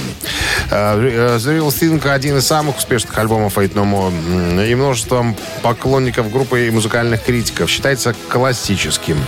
Э, 0.70 0.96
The 1.38 1.58
Real 1.58 1.68
Thing 1.68 2.08
один 2.08 2.38
из 2.38 2.46
самых 2.46 2.78
успешных 2.78 3.16
альбомов 3.18 3.56
Fate 3.56 3.74
No 3.74 3.84
More. 3.84 4.68
И 4.68 4.74
множеством 4.74 5.36
поклонников 5.62 6.30
группы 6.30 6.66
и 6.66 6.70
музыкальных 6.70 7.24
критиков. 7.24 7.68
Считается 7.68 8.14
классическим. 8.28 9.18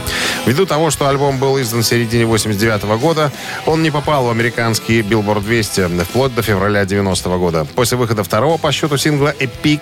Ввиду 0.47 0.67
того, 0.67 0.91
что 0.91 1.09
альбом 1.09 1.39
был 1.39 1.61
издан 1.61 1.83
в 1.83 1.87
середине 1.87 2.27
89 2.27 2.85
года, 3.01 3.33
он 3.67 3.83
не 3.83 3.91
попал 3.91 4.27
в 4.27 4.31
американский 4.31 5.01
Billboard 5.01 5.43
200 5.43 6.05
вплоть 6.05 6.35
до 6.35 6.43
февраля 6.43 6.85
90 6.85 7.29
года. 7.39 7.67
После 7.75 7.97
выхода 7.97 8.23
второго 8.23 8.57
по 8.57 8.71
счету 8.71 8.97
сингла 8.97 9.35
«Epic», 9.39 9.81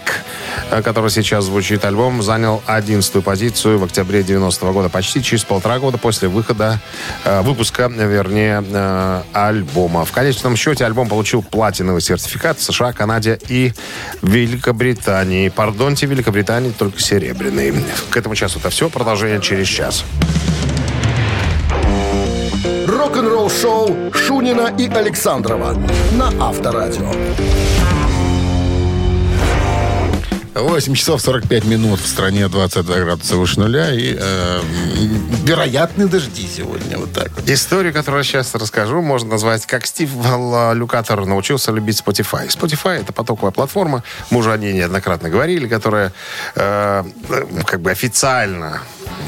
э, 0.71 0.83
который 0.83 1.11
сейчас 1.11 1.45
звучит 1.45 1.85
альбом, 1.85 2.23
занял 2.23 2.63
11 2.67 3.23
позицию 3.23 3.79
в 3.79 3.85
октябре 3.85 4.23
90 4.23 4.73
года, 4.73 4.89
почти 4.89 5.23
через 5.23 5.45
полтора 5.45 5.79
года 5.79 5.99
после 5.99 6.29
выхода, 6.29 6.81
э, 7.25 7.43
выпуска, 7.43 7.89
вернее, 7.89 8.65
альбома. 9.33 10.05
В 10.05 10.13
конечном 10.13 10.57
счете 10.57 10.85
альбом 10.85 11.09
получил 11.09 11.43
платиновый 11.51 12.01
сертификат 12.01 12.59
в 12.59 12.63
США, 12.63 12.93
Канаде 12.93 13.39
и 13.49 13.73
Великобритании. 14.23 15.49
Пардонте, 15.49 16.07
Великобритании 16.07 16.71
только 16.71 17.01
серебряный. 17.01 17.75
К 18.11 18.17
этому 18.17 18.35
часу 18.35 18.59
это 18.59 18.71
все. 18.71 18.89
Продолжение 18.89 19.41
через 19.41 19.67
час. 19.67 20.05
Рок-н-ролл 22.87 23.51
шоу 23.51 24.13
Шунина 24.13 24.75
и 24.79 24.89
Александрова 24.89 25.75
на 26.13 26.29
Авторадио. 26.49 27.13
8 30.55 30.95
часов 30.95 31.21
45 31.21 31.65
минут 31.65 32.01
в 32.01 32.07
стране 32.07 32.49
22 32.49 32.97
градуса 32.97 33.37
выше 33.37 33.61
нуля 33.61 33.93
и 33.93 34.17
э, 34.19 34.61
вероятны 35.45 36.09
дожди 36.09 36.49
сегодня. 36.49 36.99
Вот 36.99 37.13
так 37.13 37.31
вот. 37.37 37.49
Историю, 37.49 37.93
которую 37.93 38.21
я 38.21 38.25
сейчас 38.25 38.55
расскажу, 38.55 39.01
можно 39.01 39.31
назвать, 39.31 39.65
как 39.67 39.87
Стив 39.87 40.11
Люкатор 40.75 41.25
научился 41.25 41.71
любить 41.71 42.03
Spotify. 42.05 42.49
Spotify— 42.49 43.01
это 43.01 43.13
потоковая 43.13 43.53
платформа, 43.53 44.03
мы 44.31 44.39
уже 44.39 44.53
о 44.53 44.57
ней 44.57 44.73
неоднократно 44.73 45.29
говорили, 45.29 45.69
которая 45.69 46.13
э, 46.57 47.05
э, 47.29 47.45
как 47.65 47.81
бы 47.81 47.93
официально 47.93 48.83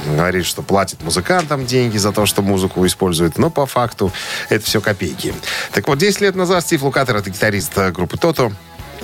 говорит, 0.07 0.45
что 0.45 0.63
платит 0.63 1.03
музыкантам 1.03 1.67
деньги 1.67 1.99
за 1.99 2.13
то, 2.13 2.27
что 2.27 2.43
музыку 2.43 2.85
использует, 2.85 3.39
но 3.39 3.51
по 3.51 3.67
факту 3.67 4.13
это 4.49 4.65
все 4.65 4.81
копейки. 4.81 5.35
Так 5.73 5.87
вот, 5.87 5.99
10 5.99 6.21
лет 6.21 6.35
назад 6.35 6.65
Стив 6.65 6.83
Лукатор, 6.83 7.17
это 7.17 7.31
гитарист 7.31 7.79
э, 7.79 7.93
группы 7.93 8.17
Тото, 8.17 8.53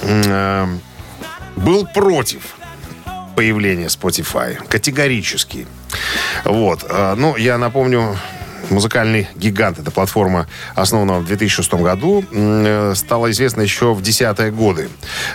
э, 0.02 0.66
был 1.56 1.86
против 1.86 2.54
появления 3.38 3.86
Spotify. 3.86 4.58
Категорически. 4.68 5.66
Вот. 6.44 6.84
Э, 6.88 7.14
Ну, 7.16 7.36
я 7.36 7.56
напомню, 7.56 8.16
музыкальный 8.68 9.28
гигант, 9.36 9.78
эта 9.78 9.92
платформа, 9.92 10.48
основана 10.74 11.20
в 11.20 11.24
2006 11.24 11.74
году, 11.74 12.24
э, 12.32 12.94
стала 12.96 13.30
известна 13.30 13.62
еще 13.62 13.94
в 13.94 14.02
десятые 14.02 14.50
годы. 14.50 14.88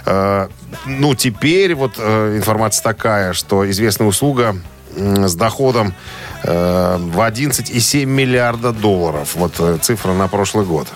Э, 0.05 0.49
Ну, 0.85 1.15
теперь 1.15 1.75
вот 1.75 1.97
информация 1.97 2.83
такая, 2.83 3.31
что 3.31 3.69
известная 3.71 4.07
услуга 4.07 4.57
с 4.95 5.35
доходом 5.35 5.93
в 6.43 7.19
11,7 7.25 8.05
миллиарда 8.05 8.73
долларов. 8.73 9.35
Вот 9.35 9.53
цифра 9.81 10.11
на 10.11 10.27
прошлый 10.27 10.65
год. 10.65 10.87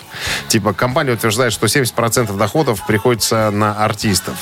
Типа 0.49 0.73
компания 0.73 1.13
утверждает, 1.13 1.53
что 1.53 1.67
70% 1.67 2.35
доходов 2.37 2.85
приходится 2.85 3.49
на 3.49 3.73
артистов. 3.85 4.35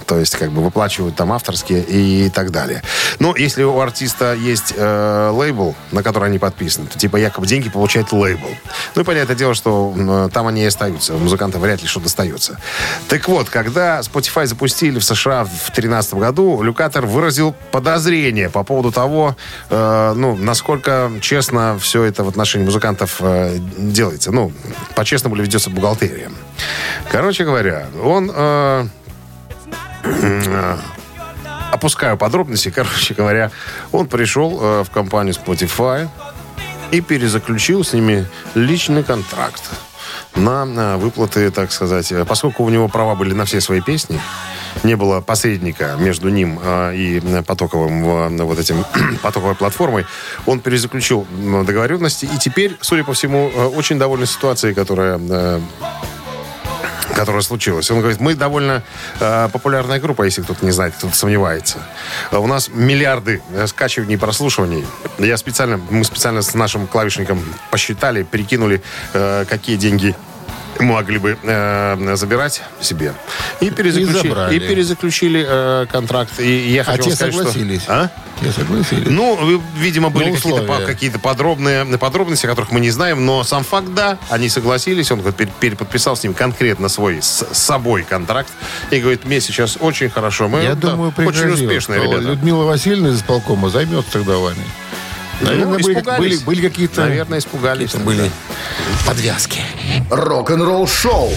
То 0.00 0.18
есть 0.18 0.36
как 0.36 0.50
бы 0.50 0.62
выплачивают 0.62 1.16
там 1.16 1.32
авторские 1.32 1.82
и 1.82 2.30
так 2.30 2.50
далее. 2.50 2.82
Но 3.18 3.34
если 3.36 3.62
у 3.62 3.78
артиста 3.80 4.34
есть 4.34 4.74
э, 4.76 5.30
лейбл, 5.32 5.74
на 5.90 6.02
который 6.02 6.28
они 6.28 6.38
подписаны, 6.38 6.86
то 6.86 6.98
типа 6.98 7.16
якобы 7.16 7.46
деньги 7.46 7.68
получает 7.68 8.12
лейбл. 8.12 8.48
Ну 8.94 9.02
и 9.02 9.04
понятное 9.04 9.36
дело, 9.36 9.54
что 9.54 9.92
м, 9.96 10.30
там 10.30 10.46
они 10.46 10.62
и 10.62 10.66
остаются. 10.66 11.14
У 11.14 11.18
музыканта 11.18 11.58
вряд 11.58 11.82
ли 11.82 11.88
что 11.88 12.00
достается. 12.00 12.58
Так 13.08 13.28
вот, 13.28 13.48
когда 13.48 14.00
Spotify 14.00 14.46
запустили 14.46 14.98
в 14.98 15.04
США 15.04 15.44
в 15.44 15.48
2013 15.48 16.14
году, 16.14 16.62
Люкатор 16.62 17.06
выразил 17.06 17.54
подозрение 17.70 18.50
по 18.50 18.64
поводу 18.64 18.92
того, 18.92 19.36
э, 19.70 20.12
ну, 20.16 20.36
насколько 20.36 21.10
честно 21.20 21.78
все 21.78 22.04
это 22.04 22.24
в 22.24 22.28
отношении 22.28 22.64
музыкантов 22.64 23.16
э, 23.20 23.58
делается. 23.78 24.32
Ну, 24.32 24.52
по-честному 24.94 25.36
ли 25.36 25.42
ведется 25.42 25.70
бухгалтерия. 25.70 26.30
Короче 27.10 27.44
говоря, 27.44 27.86
он... 28.02 28.30
э, 28.34 28.72
э, 28.72 28.86
опускаю 31.72 32.16
подробности, 32.16 32.70
короче 32.70 33.14
говоря, 33.14 33.50
он 33.92 34.06
пришел 34.06 34.58
э, 34.60 34.84
в 34.84 34.90
компанию 34.90 35.34
Spotify 35.34 36.08
и 36.90 37.00
перезаключил 37.00 37.82
с 37.82 37.92
ними 37.94 38.26
личный 38.54 39.02
контракт 39.02 39.62
на 40.36 40.64
э, 40.64 40.96
выплаты, 40.96 41.50
так 41.50 41.72
сказать, 41.72 42.12
Э, 42.12 42.24
поскольку 42.24 42.62
у 42.64 42.68
него 42.68 42.88
права 42.88 43.14
были 43.14 43.32
на 43.32 43.46
все 43.46 43.60
свои 43.60 43.80
песни, 43.80 44.20
не 44.82 44.96
было 44.96 45.20
посредника 45.20 45.96
между 45.98 46.28
ним 46.28 46.58
и 46.64 47.20
потоковым 47.46 48.36
вот 48.38 48.58
этим 48.58 48.84
потоковой 49.22 49.54
платформой, 49.54 50.06
он 50.46 50.60
перезаключил 50.60 51.26
договоренности. 51.66 52.26
И 52.26 52.38
теперь, 52.38 52.76
судя 52.80 53.04
по 53.04 53.12
всему, 53.12 53.48
очень 53.48 53.98
довольны 53.98 54.26
ситуацией, 54.26 54.74
которая 54.74 55.18
которая 57.14 57.42
случилась. 57.42 57.90
Он 57.90 58.00
говорит, 58.00 58.20
мы 58.20 58.34
довольно 58.34 58.82
э, 59.20 59.48
популярная 59.52 60.00
группа, 60.00 60.22
если 60.22 60.42
кто-то 60.42 60.64
не 60.64 60.70
знает, 60.70 60.94
кто-то 60.94 61.14
сомневается. 61.16 61.78
У 62.30 62.46
нас 62.46 62.68
миллиарды 62.68 63.42
э, 63.52 63.66
скачиваний 63.66 64.14
и 64.14 64.18
прослушиваний. 64.18 64.86
Я 65.18 65.36
специально, 65.36 65.80
мы 65.90 66.04
специально 66.04 66.42
с 66.42 66.54
нашим 66.54 66.86
клавишником 66.86 67.42
посчитали, 67.70 68.22
перекинули, 68.22 68.82
э, 69.12 69.44
какие 69.48 69.76
деньги 69.76 70.14
могли 70.80 71.18
бы 71.18 71.36
э, 71.42 72.16
забирать 72.16 72.62
себе. 72.80 73.14
И 73.60 73.70
перезаключили, 73.70 74.28
забрали. 74.28 74.56
и 74.56 74.60
перезаключили 74.60 75.44
э, 75.48 75.86
контракт. 75.90 76.40
И 76.40 76.70
я 76.72 76.82
А 76.82 76.84
хочу 76.84 77.04
те 77.04 77.08
вам 77.10 77.16
сказать, 77.16 77.34
что- 77.34 77.42
согласились? 77.44 77.82
А? 77.88 78.08
Те 78.40 78.52
согласились? 78.52 79.06
Ну, 79.08 79.38
ви- 79.46 79.60
видимо, 79.78 80.10
были 80.10 80.30
На 80.30 80.36
какие-то, 80.36 80.86
какие-то 80.86 81.18
подробные 81.18 81.84
подробности, 81.98 82.46
о 82.46 82.48
которых 82.48 82.72
мы 82.72 82.80
не 82.80 82.90
знаем, 82.90 83.24
но 83.24 83.44
сам 83.44 83.62
факт, 83.64 83.88
да, 83.94 84.18
они 84.30 84.48
согласились, 84.48 85.10
он 85.12 85.20
говорит, 85.20 85.50
переподписал 85.60 86.16
с 86.16 86.22
ним 86.24 86.34
конкретно 86.34 86.88
свой, 86.88 87.20
с 87.22 87.46
собой 87.52 88.02
контракт, 88.02 88.50
и 88.90 88.98
говорит, 88.98 89.24
мне 89.24 89.40
сейчас 89.40 89.76
очень 89.80 90.10
хорошо, 90.10 90.48
мы 90.48 90.60
Я 90.62 90.74
да, 90.74 90.90
думаю, 90.90 91.12
очень 91.16 91.50
успешные 91.50 92.00
что 92.00 92.08
ребята. 92.08 92.22
Людмила 92.22 92.64
Васильевна 92.64 93.10
из 93.10 93.18
исполкома 93.18 93.68
займется 93.70 94.12
тогда 94.12 94.38
вами. 94.38 94.64
Наверное, 95.42 95.66
Ну, 95.66 95.72
были, 95.74 95.82
испугались. 95.94 96.18
были, 96.18 96.36
были 96.44 96.68
какие-то... 96.68 97.00
Наверное, 97.02 97.38
испугались. 97.38 97.90
какие-то 97.90 98.06
были 98.06 98.30
подвязки. 99.06 99.60
Рок-н-ролл 100.10 100.86
шоу 100.86 101.30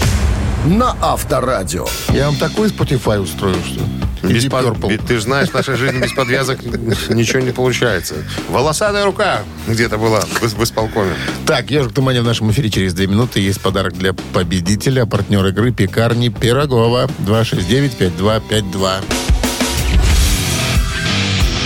на 0.66 0.96
Авторадио. 1.00 1.86
Я 2.10 2.26
вам 2.26 2.36
такой 2.36 2.68
Spotify 2.68 3.18
устрою, 3.20 3.56
что... 3.64 3.80
Без 4.26 4.46
под- 4.46 5.06
Ты 5.06 5.16
же 5.16 5.20
знаешь, 5.20 5.50
в 5.50 5.54
нашей 5.54 5.76
жизни 5.76 5.98
без 6.00 6.12
подвязок 6.12 6.60
ничего 6.64 7.40
не 7.40 7.52
получается. 7.52 8.14
Волосатая 8.48 9.04
рука 9.04 9.42
где-то 9.68 9.98
была 9.98 10.20
в, 10.20 10.42
в 10.42 10.64
исполкоме. 10.64 11.12
Так, 11.46 11.70
«Ежик 11.70 11.90
в 11.92 11.94
тумане» 11.94 12.22
в 12.22 12.24
нашем 12.24 12.50
эфире 12.50 12.68
через 12.70 12.92
две 12.94 13.06
минуты. 13.06 13.38
Есть 13.38 13.60
подарок 13.60 13.92
для 13.96 14.14
победителя. 14.14 15.06
Партнер 15.06 15.46
игры 15.46 15.70
«Пекарни 15.70 16.28
Пирогова». 16.30 17.08
269-5252. 17.24 18.90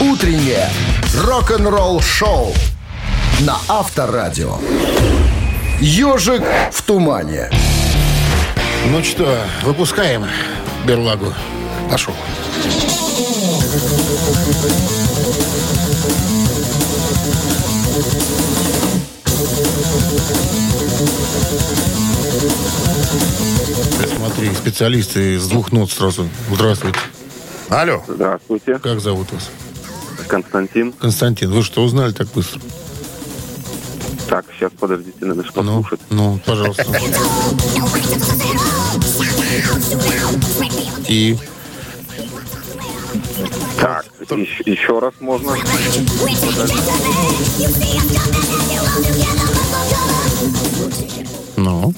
Утреннее 0.00 0.68
рок-н-ролл 1.14 2.00
шоу 2.00 2.54
на 3.40 3.56
Авторадио. 3.68 4.58
Ежик 5.80 6.42
в 6.72 6.82
тумане. 6.82 7.50
Ну 8.86 9.02
что, 9.02 9.36
выпускаем 9.62 10.26
берлагу. 10.86 11.32
Пошел. 11.90 12.14
Смотри, 24.16 24.54
специалисты 24.54 25.38
с 25.38 25.48
двух 25.48 25.72
нот 25.72 25.90
сразу. 25.90 26.28
Здравствуйте. 26.52 26.98
Алло. 27.68 28.02
Здравствуйте, 28.06 28.78
Как 28.78 29.00
зовут 29.00 29.32
вас? 29.32 29.50
Константин. 30.30 30.92
Константин. 30.92 31.50
Вы 31.50 31.62
что, 31.64 31.82
узнали 31.82 32.12
так 32.12 32.28
быстро? 32.28 32.60
Так, 34.28 34.44
сейчас, 34.56 34.70
подождите, 34.78 35.24
надо 35.24 35.44
что 35.44 35.62
Ну, 35.62 35.82
послушать. 35.82 36.00
ну, 36.10 36.40
пожалуйста. 36.46 36.84
И 41.08 41.36
Так, 43.80 44.04
еще, 44.30 44.62
еще 44.66 44.98
раз 45.00 45.14
можно. 45.18 45.56
ну, 51.56 51.92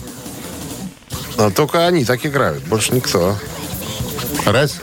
Но 1.36 1.50
только 1.50 1.86
они 1.86 2.04
так 2.04 2.24
играют, 2.26 2.62
больше 2.64 2.94
никто. 2.94 3.36
раз, 4.46 4.76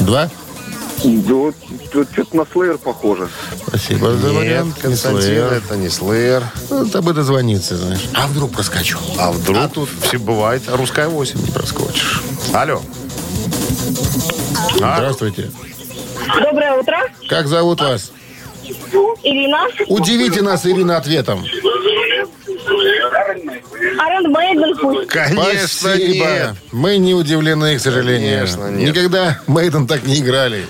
два. 0.00 0.30
Да 1.02 1.34
вот, 1.34 1.54
тут 1.92 2.08
что-то 2.12 2.36
на 2.36 2.46
Слеер 2.52 2.76
похоже. 2.78 3.28
Спасибо 3.66 4.12
за 4.16 4.28
Нет, 4.28 4.36
вариант. 4.36 4.74
Константин, 4.80 5.22
Слэйр. 5.22 5.52
это 5.52 5.76
не 5.76 5.88
Слэйр. 5.88 6.42
Ну, 6.68 6.86
это 6.86 7.00
бы 7.00 7.14
дозвониться, 7.14 7.76
знаешь. 7.76 8.02
А 8.14 8.26
вдруг 8.26 8.52
проскочу? 8.52 8.98
А 9.18 9.32
вдруг 9.32 9.72
тут 9.72 9.88
все 10.02 10.18
бывает 10.18 10.62
русская 10.68 11.08
8. 11.08 11.40
Не 11.42 11.50
проскочишь. 11.50 12.20
Алло. 12.52 12.82
А, 14.82 14.96
Здравствуйте. 14.98 15.50
Доброе 16.42 16.74
утро, 16.74 16.98
Как 17.28 17.46
зовут 17.48 17.80
вас? 17.80 18.12
Ирина. 19.22 19.66
Удивите 19.88 20.42
нас, 20.42 20.66
Ирина, 20.66 20.98
ответом. 20.98 21.44
Iron 23.00 24.26
Maiden 24.32 24.74
пусть. 24.80 25.08
конечно, 25.08 25.66
Спасибо. 25.68 26.24
нет. 26.24 26.54
Мы 26.72 26.98
не 26.98 27.14
удивлены, 27.14 27.76
к 27.76 27.80
сожалению. 27.80 28.38
Конечно, 28.46 28.70
нет. 28.70 28.88
Никогда 28.90 29.40
Мейден 29.46 29.86
так 29.86 30.04
не 30.04 30.18
играли. 30.18 30.66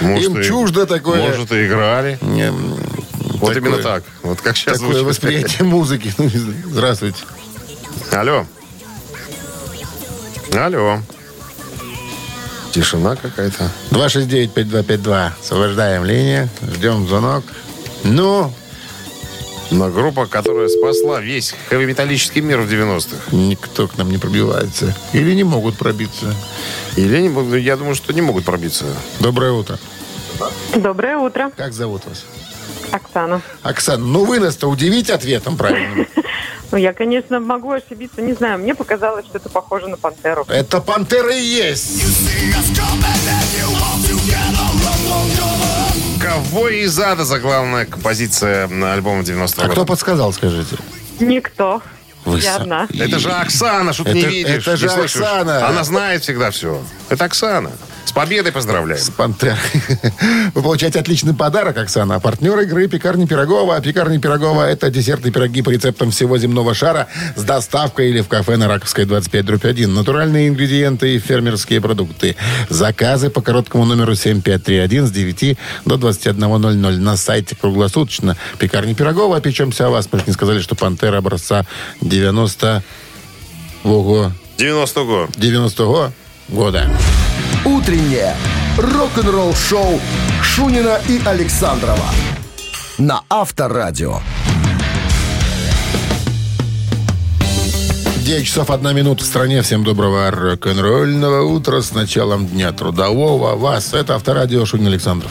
Может, 0.00 0.26
Им 0.30 0.40
и- 0.40 0.44
чуждо 0.44 0.86
такое. 0.86 1.20
Может, 1.28 1.50
и 1.52 1.66
играли. 1.66 2.18
Не, 2.22 2.50
Вот 2.50 3.54
такое- 3.54 3.56
именно 3.56 3.82
так. 3.82 4.04
Вот 4.22 4.40
как 4.40 4.56
сейчас 4.56 4.78
Такое 4.78 4.94
звучит. 5.00 5.08
восприятие 5.08 5.64
музыки. 5.68 6.12
Ну, 6.18 6.28
Здравствуйте. 6.66 7.18
Алло. 8.12 8.46
Алло. 10.54 10.98
Тишина 12.72 13.16
какая-то. 13.16 13.70
269-5252. 13.90 15.32
Освобождаем 15.40 16.04
линию. 16.04 16.48
Ждем 16.74 17.06
звонок. 17.08 17.44
Ну, 18.04 18.52
Но 19.70 19.90
группа, 19.90 20.26
которая 20.26 20.68
спасла 20.68 21.20
весь 21.20 21.54
хэви-металлический 21.68 22.40
мир 22.40 22.60
в 22.60 22.70
90-х. 22.72 23.36
никто 23.36 23.86
к 23.86 23.98
нам 23.98 24.10
не 24.10 24.16
пробивается. 24.18 24.94
Или 25.12 25.34
не 25.34 25.44
могут 25.44 25.76
пробиться. 25.76 26.34
Или 26.96 27.20
не, 27.20 27.28
могут- 27.28 27.58
я 27.60 27.76
думаю, 27.76 27.94
что 27.94 28.12
не 28.12 28.22
могут 28.22 28.44
пробиться. 28.44 28.86
Доброе 29.20 29.52
утро. 29.52 29.78
Доброе 30.76 31.16
утро, 31.18 31.50
Как 31.56 31.72
зовут 31.72 32.06
вас? 32.06 32.24
Оксана. 32.92 33.42
Оксана, 33.62 34.04
ну 34.04 34.24
вы 34.24 34.38
нас-то 34.38 34.68
удивите 34.68 35.12
ответом 35.14 35.56
правильным. 35.56 36.06
Ну, 36.70 36.76
я, 36.76 36.92
конечно, 36.92 37.40
могу 37.40 37.70
ошибиться, 37.72 38.20
не 38.20 38.34
знаю. 38.34 38.58
Мне 38.58 38.74
показалось, 38.74 39.24
что 39.24 39.38
это 39.38 39.48
похоже 39.48 39.88
на 39.88 39.96
пантеру. 39.96 40.44
Это 40.50 40.82
пантера 40.82 41.34
и 41.34 41.42
есть. 41.42 42.02
Ковбой 46.28 46.80
из 46.80 46.98
ада 47.00 47.24
заглавная 47.24 47.86
композиция 47.86 48.68
на 48.68 48.92
альбома 48.92 49.22
90-го 49.22 49.62
А 49.64 49.68
кто 49.70 49.86
подсказал, 49.86 50.30
скажите? 50.34 50.76
Никто. 51.20 51.80
Вы 52.28 52.40
я 52.40 52.56
са- 52.56 52.60
одна. 52.62 52.88
Это 52.92 53.18
же 53.18 53.30
Оксана, 53.30 53.92
что 53.92 54.04
ты 54.04 54.12
не 54.12 54.24
видишь. 54.24 54.66
это 54.66 54.76
же. 54.76 54.88
Оксана. 54.88 55.68
Она 55.68 55.84
знает 55.84 56.22
всегда 56.22 56.50
все. 56.50 56.82
Это 57.08 57.24
Оксана. 57.24 57.70
С 58.04 58.12
победой 58.12 58.52
поздравляем. 58.52 59.02
С 59.02 59.10
Пантерой. 59.10 59.58
Вы 60.54 60.62
получаете 60.62 60.98
отличный 60.98 61.34
подарок, 61.34 61.76
Оксана. 61.76 62.14
А 62.14 62.20
партнер 62.20 62.58
игры 62.60 62.88
«Пекарни 62.88 63.26
Пирогова». 63.26 63.78
«Пекарни 63.82 64.16
Пирогова»— 64.16 64.62
это 64.70 64.88
десертные 64.90 65.30
пироги 65.30 65.60
по 65.60 65.68
рецептам 65.68 66.10
всего 66.10 66.38
земного 66.38 66.72
шара 66.72 67.06
с 67.36 67.42
доставкой 67.42 68.08
или 68.08 68.22
в 68.22 68.28
кафе 68.28 68.56
на 68.56 68.66
Раковской 68.66 69.04
25 69.04 69.44
дробь 69.44 69.66
1. 69.66 69.92
Натуральные 69.92 70.48
ингредиенты 70.48 71.16
и 71.16 71.18
фермерские 71.18 71.82
продукты. 71.82 72.36
Заказы 72.70 73.28
по 73.28 73.42
короткому 73.42 73.84
номеру 73.84 74.14
7531 74.14 75.06
с 75.06 75.10
9 75.10 75.58
до 75.84 75.96
21.00 75.96 76.96
на 76.96 77.16
сайте 77.18 77.56
круглосуточно. 77.56 78.38
«Пекарни 78.58 78.94
Пирогова». 78.94 79.38
Печемся 79.42 79.86
о 79.86 79.90
вас. 79.90 80.08
Мы 80.10 80.20
же 80.20 80.24
не 80.28 80.32
сказали, 80.32 80.60
что 80.60 80.74
«Пантера» 80.74 81.18
образца 81.18 81.66
90... 82.20 82.82
Ого. 83.84 84.32
90-го. 84.58 85.28
90-го 85.36 86.12
года. 86.48 86.90
Утреннее 87.64 88.34
рок-н-ролл-шоу 88.76 90.00
Шунина 90.42 91.00
и 91.08 91.20
Александрова 91.24 92.10
на 92.98 93.22
Авторадио. 93.28 94.20
9 98.28 98.46
часов 98.46 98.70
1 98.70 98.94
минута 98.94 99.24
в 99.24 99.26
стране. 99.26 99.62
Всем 99.62 99.84
доброго 99.84 100.30
рок-н-ролльного 100.30 101.44
утра 101.44 101.80
с 101.80 101.94
началом 101.94 102.46
дня 102.46 102.72
трудового. 102.72 103.56
Вас. 103.56 103.94
Это 103.94 104.16
Авторадио 104.16 104.66
Шунин 104.66 104.88
Александров. 104.88 105.30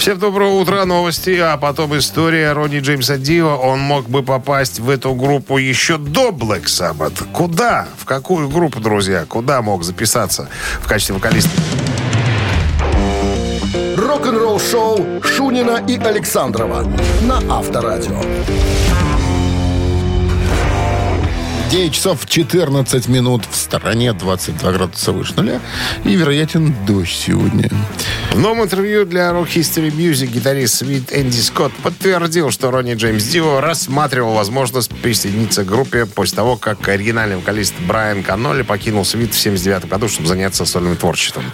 Всем 0.00 0.18
доброго 0.18 0.56
утра, 0.56 0.84
новости, 0.84 1.38
а 1.40 1.56
потом 1.56 1.96
история 1.96 2.52
Ронни 2.52 2.80
Джеймса 2.80 3.16
Дио. 3.16 3.56
Он 3.56 3.78
мог 3.78 4.08
бы 4.08 4.24
попасть 4.24 4.80
в 4.80 4.90
эту 4.90 5.14
группу 5.14 5.56
еще 5.56 5.98
до 5.98 6.30
Black 6.30 6.64
Sabbath. 6.64 7.24
Куда? 7.32 7.86
В 7.96 8.06
какую 8.06 8.48
группу, 8.48 8.80
друзья? 8.80 9.24
Куда 9.28 9.62
мог 9.62 9.84
записаться 9.84 10.48
в 10.80 10.88
качестве 10.88 11.14
вокалиста? 11.14 11.50
Рок-н-ролл-шоу 13.96 15.22
Шунина 15.22 15.80
и 15.86 15.96
Александрова 15.96 16.92
на 17.22 17.36
Авторадио. 17.56 18.20
9 21.72 21.90
часов 21.94 22.26
14 22.26 23.08
минут 23.08 23.44
в 23.50 23.56
стороне, 23.56 24.12
22 24.12 24.72
градуса 24.72 25.10
выше 25.10 25.32
нуля. 25.36 25.58
И, 26.04 26.14
вероятен, 26.14 26.76
дождь 26.86 27.16
сегодня. 27.16 27.70
В 28.32 28.38
новом 28.38 28.64
интервью 28.64 29.06
для 29.06 29.30
Rock 29.30 29.48
History 29.54 29.90
Music 29.90 30.26
гитарист 30.26 30.74
Свит 30.74 31.10
Энди 31.14 31.40
Скотт 31.40 31.72
подтвердил, 31.82 32.50
что 32.50 32.70
Ронни 32.70 32.92
Джеймс 32.92 33.24
Дио 33.24 33.62
рассматривал 33.62 34.34
возможность 34.34 34.90
присоединиться 35.00 35.64
к 35.64 35.66
группе 35.66 36.04
после 36.04 36.36
того, 36.36 36.58
как 36.58 36.86
оригинальный 36.88 37.36
вокалист 37.36 37.72
Брайан 37.86 38.22
Каноли 38.22 38.60
покинул 38.60 39.06
Свит 39.06 39.32
в 39.32 39.38
79 39.38 39.88
году, 39.88 40.08
чтобы 40.08 40.28
заняться 40.28 40.66
сольным 40.66 40.96
творчеством. 40.96 41.44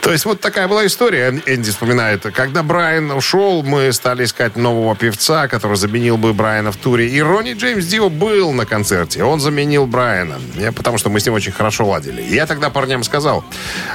То 0.00 0.12
есть 0.12 0.24
вот 0.24 0.40
такая 0.40 0.66
была 0.66 0.86
история, 0.86 1.42
Энди 1.44 1.70
вспоминает. 1.70 2.22
Когда 2.22 2.62
Брайан 2.62 3.10
ушел, 3.10 3.62
мы 3.62 3.92
стали 3.92 4.24
искать 4.24 4.56
нового 4.56 4.96
певца, 4.96 5.46
который 5.46 5.76
заменил 5.76 6.16
бы 6.16 6.32
Брайана 6.32 6.72
в 6.72 6.76
туре. 6.76 7.08
И 7.08 7.20
Ронни 7.20 7.52
Джеймс 7.52 7.84
Дио 7.84 8.08
был 8.08 8.52
на 8.52 8.64
концерте. 8.64 9.22
Он 9.22 9.41
заменил 9.42 9.86
Брайана, 9.86 10.40
Я- 10.56 10.72
потому 10.72 10.98
что 10.98 11.10
мы 11.10 11.20
с 11.20 11.26
ним 11.26 11.34
очень 11.34 11.52
хорошо 11.52 11.86
ладили. 11.86 12.22
Я 12.22 12.46
тогда 12.46 12.70
парням 12.70 13.02
сказал, 13.04 13.44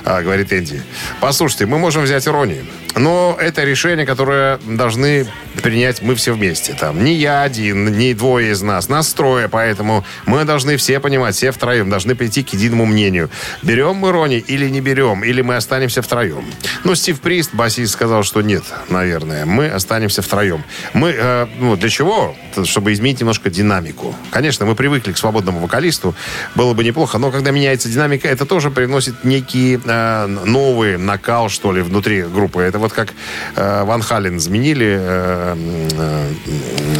а, 0.06 0.22
говорит 0.22 0.54
Энди, 0.54 0.84
послушайте, 1.22 1.66
мы 1.66 1.80
можем 1.80 2.04
взять 2.04 2.28
Ронни, 2.28 2.64
но 2.96 3.36
это 3.40 3.64
решение, 3.64 4.06
которое 4.06 4.60
должны 4.66 5.26
принять 5.64 6.02
мы 6.02 6.14
все 6.16 6.34
вместе. 6.34 6.74
Там 6.74 7.04
не 7.04 7.14
я 7.14 7.42
один, 7.42 7.98
не 7.98 8.14
двое 8.14 8.52
из 8.52 8.62
нас, 8.62 8.90
нас 8.90 9.12
трое, 9.14 9.48
поэтому 9.50 10.04
мы 10.26 10.44
должны 10.46 10.78
все 10.78 11.00
понимать, 11.00 11.36
все 11.36 11.52
втроем 11.52 11.90
должны 11.90 12.14
прийти 12.16 12.44
к 12.44 12.54
единому 12.54 12.86
мнению. 12.86 13.30
Берем 13.64 13.96
мы 13.96 14.12
Ронни 14.12 14.38
или 14.38 14.70
не 14.70 14.82
берем, 14.82 15.24
или 15.24 15.42
мы 15.42 15.56
останемся 15.56 16.02
втроем. 16.02 16.46
Но 16.84 16.94
Стив 16.96 17.20
Прист, 17.22 17.54
басист, 17.54 17.94
сказал, 17.94 18.24
что 18.24 18.42
нет, 18.42 18.64
наверное, 18.90 19.46
мы 19.46 19.68
останемся 19.68 20.22
втроем. 20.22 20.64
Мы, 20.94 21.14
э, 21.18 21.48
ну, 21.60 21.76
для 21.78 21.90
чего? 21.90 22.36
Чтобы 22.66 22.94
изменить 22.94 23.20
немножко 23.20 23.50
динамику. 23.50 24.16
Конечно, 24.32 24.66
мы 24.66 24.76
привыкли 24.76 25.12
к 25.14 25.18
свободному 25.38 25.60
вокалисту, 25.60 26.16
было 26.56 26.74
бы 26.74 26.84
неплохо, 26.84 27.20
но 27.20 27.32
когда 27.32 27.52
меняется 27.52 27.90
динамика, 27.90 28.28
это 28.28 28.46
тоже 28.46 28.72
приносит 28.72 29.24
некий 29.24 29.80
э, 29.84 30.26
новый 30.26 30.98
накал, 30.98 31.50
что 31.50 31.72
ли, 31.72 31.82
внутри 31.82 32.24
группы. 32.24 32.62
Это 32.62 32.80
вот 32.80 32.92
как 32.92 33.14
э, 33.56 33.84
Ван 33.84 34.02
Хален 34.02 34.40
заменили 34.40 34.98
э, 35.00 35.56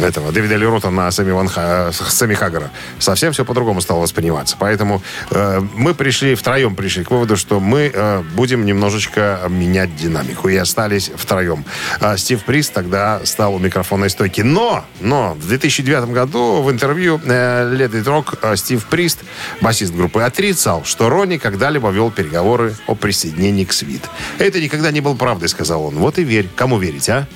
э, 0.00 0.06
этого 0.06 0.30
Дэвида 0.30 0.56
Лерота 0.56 0.90
на 0.90 1.10
Сами, 1.10 1.32
Ван 1.32 1.48
Ха- 1.48 1.90
Сами 1.92 2.34
Хаггара. 2.34 2.70
Совсем 3.00 3.32
все 3.32 3.44
по-другому 3.44 3.80
стало 3.80 4.00
восприниматься. 4.02 4.56
Поэтому 4.58 5.02
э, 5.30 5.60
мы 5.74 5.94
пришли, 5.94 6.34
втроем 6.36 6.76
пришли 6.76 7.02
к 7.02 7.10
выводу, 7.10 7.36
что 7.36 7.58
мы 7.58 7.90
э, 7.92 8.22
будем 8.36 8.64
немножечко 8.64 9.40
менять 9.48 9.96
динамику. 9.96 10.48
И 10.48 10.56
остались 10.56 11.10
втроем. 11.16 11.64
А 12.00 12.16
Стив 12.16 12.44
Прист 12.44 12.72
тогда 12.72 13.20
стал 13.24 13.54
у 13.54 13.58
микрофонной 13.58 14.10
стойки. 14.10 14.42
Но, 14.42 14.84
но 15.00 15.34
в 15.34 15.48
2009 15.48 16.10
году 16.10 16.62
в 16.62 16.70
интервью 16.70 17.20
э, 17.24 17.74
Let 17.74 17.90
It 17.92 18.04
Rock 18.28 18.38
э, 18.42 18.56
Стив 18.56 18.84
Прист, 18.86 19.18
басист 19.60 19.92
группы, 19.94 20.22
отрицал, 20.22 20.84
что 20.84 21.08
Ронни 21.08 21.36
когда-либо 21.38 21.90
вел 21.90 22.10
переговоры 22.10 22.74
о 22.86 22.94
присоединении 22.94 23.64
к 23.64 23.72
Свит. 23.72 24.02
Это 24.38 24.60
никогда 24.60 24.90
не 24.90 25.00
было 25.00 25.14
правдой, 25.14 25.48
сказал 25.48 25.84
он. 25.86 25.96
Вот 25.96 26.18
и 26.18 26.24
верь. 26.24 26.48
Кому 26.56 26.78
верить, 26.78 27.08
а? 27.08 27.26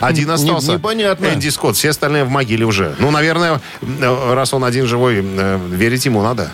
Один 0.00 0.28
Не- 0.28 0.34
остался. 0.34 0.72
непонятно. 0.72 1.26
Энди 1.26 1.48
Скотт. 1.48 1.76
Все 1.76 1.90
остальные 1.90 2.24
в 2.24 2.30
могиле 2.30 2.64
уже. 2.64 2.94
Ну, 2.98 3.10
наверное, 3.10 3.60
э, 3.82 4.34
раз 4.34 4.52
он 4.52 4.64
один 4.64 4.86
живой, 4.86 5.20
э, 5.24 5.60
верить 5.70 6.04
ему 6.04 6.22
надо. 6.22 6.50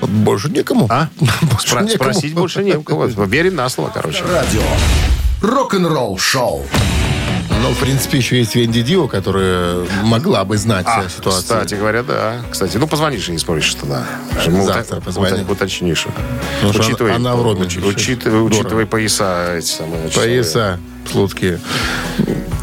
Больше 0.00 0.48
некому. 0.50 0.86
А? 0.90 1.08
Больше 1.42 1.68
Спра- 1.74 1.82
некому. 1.84 2.10
спросить 2.12 2.34
больше 2.34 2.62
не 2.64 2.72
у 2.74 2.82
кого. 2.82 3.06
Верим 3.26 3.56
на 3.56 3.68
слово, 3.68 3.90
короче. 3.92 4.22
Радио. 4.24 4.62
Рок-н-ролл-шоу. 5.42 6.64
Ну, 7.62 7.72
в 7.72 7.78
принципе, 7.80 8.18
еще 8.18 8.38
есть 8.38 8.54
Венди 8.54 8.82
Дио, 8.82 9.08
которая 9.08 9.84
могла 10.04 10.44
бы 10.44 10.56
знать 10.56 10.86
А, 10.88 11.04
э, 11.04 11.08
ситуацию. 11.08 11.42
кстати 11.42 11.74
говоря, 11.74 12.02
да. 12.02 12.36
Кстати, 12.50 12.76
ну 12.76 12.86
позвонишь 12.86 13.28
и 13.28 13.32
не 13.32 13.38
спросишь 13.38 13.74
тогда. 13.74 14.04
Завтра 14.46 15.00
позвони. 15.00 15.44
Уточнишь. 15.48 16.06
Учитывай, 16.62 17.14
она- 17.14 17.34
в 17.34 17.42
роме 17.42 17.62
учи- 17.66 17.78
еще. 17.78 17.88
учитывай, 17.88 18.38
Дорого. 18.40 18.54
учитывай 18.60 18.86
пояса 18.86 19.56
эти 19.56 19.66
самые. 19.66 20.08
Пояса 20.10 20.78
слуцкие. 21.10 21.60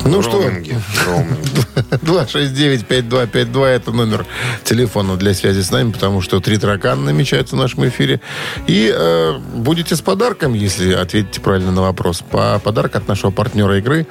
Ну 0.05 0.21
что, 0.21 0.41
Роуминги, 0.41 0.79
роуминги. 1.05 1.63
269-5252 2.03 3.65
это 3.65 3.91
номер 3.91 4.25
телефона 4.63 5.15
для 5.15 5.33
связи 5.33 5.61
с 5.61 5.71
нами, 5.71 5.91
потому 5.91 6.21
что 6.21 6.39
три 6.39 6.57
таракана 6.57 7.03
намечаются 7.03 7.55
в 7.55 7.59
нашем 7.59 7.87
эфире. 7.87 8.19
И 8.67 8.93
э, 8.93 9.37
будете 9.55 9.95
с 9.95 10.01
подарком, 10.01 10.53
если 10.53 10.93
ответите 10.93 11.39
правильно 11.39 11.71
на 11.71 11.81
вопрос. 11.81 12.21
По 12.29 12.59
подарок 12.59 12.95
от 12.95 13.07
нашего 13.07 13.31
партнера 13.31 13.77
игры 13.77 14.05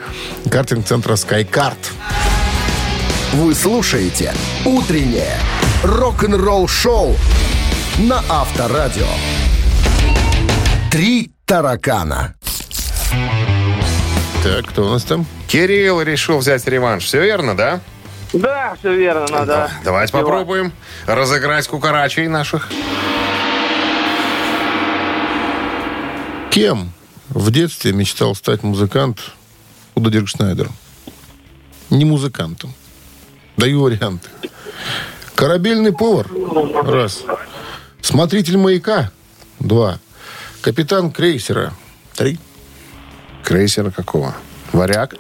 картинг-центра 0.51 1.15
SkyCard. 1.15 1.77
Вы 3.35 3.55
слушаете 3.55 4.35
«Утреннее 4.65 5.39
рок-н-ролл-шоу» 5.83 7.17
на 7.99 8.23
Авторадио. 8.29 9.07
«Три 10.91 11.33
таракана». 11.47 12.35
Так, 14.43 14.67
кто 14.67 14.87
у 14.87 14.89
нас 14.91 15.05
там? 15.05 15.25
Кирилл 15.47 16.03
решил 16.03 16.39
взять 16.39 16.67
реванш. 16.67 17.05
Все 17.05 17.23
верно, 17.23 17.57
да? 17.57 17.81
Да, 18.33 18.75
все 18.79 18.95
верно, 18.95 19.27
надо. 19.31 19.71
Давайте 19.85 20.13
Пиво. 20.13 20.23
попробуем 20.23 20.73
разыграть 21.07 21.69
кукарачей 21.69 22.27
наших. 22.27 22.69
Кем 26.51 26.93
в 27.29 27.51
детстве 27.51 27.93
мечтал 27.93 28.35
стать 28.35 28.63
музыкант 28.63 29.21
Удо 29.95 30.11
Диркшнайдер? 30.11 30.69
Не 31.91 32.05
музыкантом. 32.05 32.75
Даю 33.57 33.83
варианты. 33.83 34.29
Корабельный 35.35 35.93
повар. 35.93 36.27
Раз. 36.85 37.23
Смотритель 38.01 38.57
маяка. 38.57 39.13
Два. 39.61 39.99
Капитан 40.63 41.13
крейсера. 41.13 41.73
Три. 42.17 42.39
Крейсера 43.45 43.91
какого? 43.91 44.35
Варяг? 44.73 45.15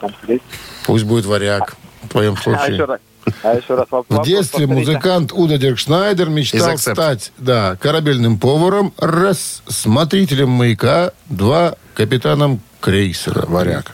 Пусть 0.87 1.05
будет 1.05 1.27
варяг. 1.27 1.77
В 2.03 2.09
твоем 2.09 2.35
А 2.39 2.43
случае. 2.43 2.99
А 3.45 3.55
еще 3.55 3.75
раз 3.77 3.87
воп- 3.91 4.07
В 4.09 4.25
детстве 4.25 4.67
повторите. 4.67 4.91
музыкант 4.93 5.33
Удо 5.33 5.57
Диркшнайдер 5.57 6.29
мечтал 6.29 6.77
стать 6.77 7.31
да, 7.39 7.77
корабельным 7.81 8.39
поваром. 8.39 8.93
Раз. 8.99 9.63
Смотрителем 9.69 10.49
маяка. 10.49 11.13
Два. 11.27 11.77
Капитаном 11.95 12.61
крейсера. 12.81 13.47
Варяг. 13.47 13.93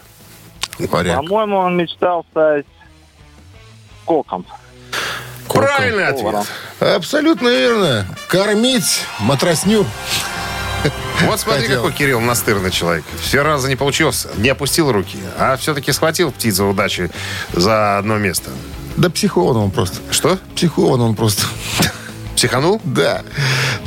Варяг. 0.78 1.16
По-моему, 1.16 1.56
он 1.58 1.76
мечтал 1.76 2.24
стать 2.30 2.64
коком. 4.06 4.46
Правильный 5.48 6.06
ответ. 6.06 6.46
Абсолютно 6.80 7.48
верно. 7.48 8.06
Кормить 8.28 9.02
матросню. 9.20 9.84
Вот 11.26 11.40
смотри, 11.40 11.62
Хотел. 11.62 11.82
какой 11.82 11.92
Кирилл 11.96 12.20
настырный 12.20 12.70
человек. 12.70 13.04
Все 13.20 13.42
раза 13.42 13.68
не 13.68 13.76
получился, 13.76 14.30
не 14.36 14.48
опустил 14.48 14.92
руки, 14.92 15.18
а 15.38 15.56
все-таки 15.56 15.92
схватил 15.92 16.30
птицу 16.30 16.66
удачи 16.66 17.10
за 17.52 17.98
одно 17.98 18.18
место. 18.18 18.50
Да 18.96 19.10
психован 19.10 19.56
он 19.56 19.70
просто. 19.70 19.98
Что? 20.10 20.38
Психован 20.54 21.00
он 21.00 21.14
просто. 21.14 21.44
Психанул? 22.36 22.80
Да. 22.84 23.22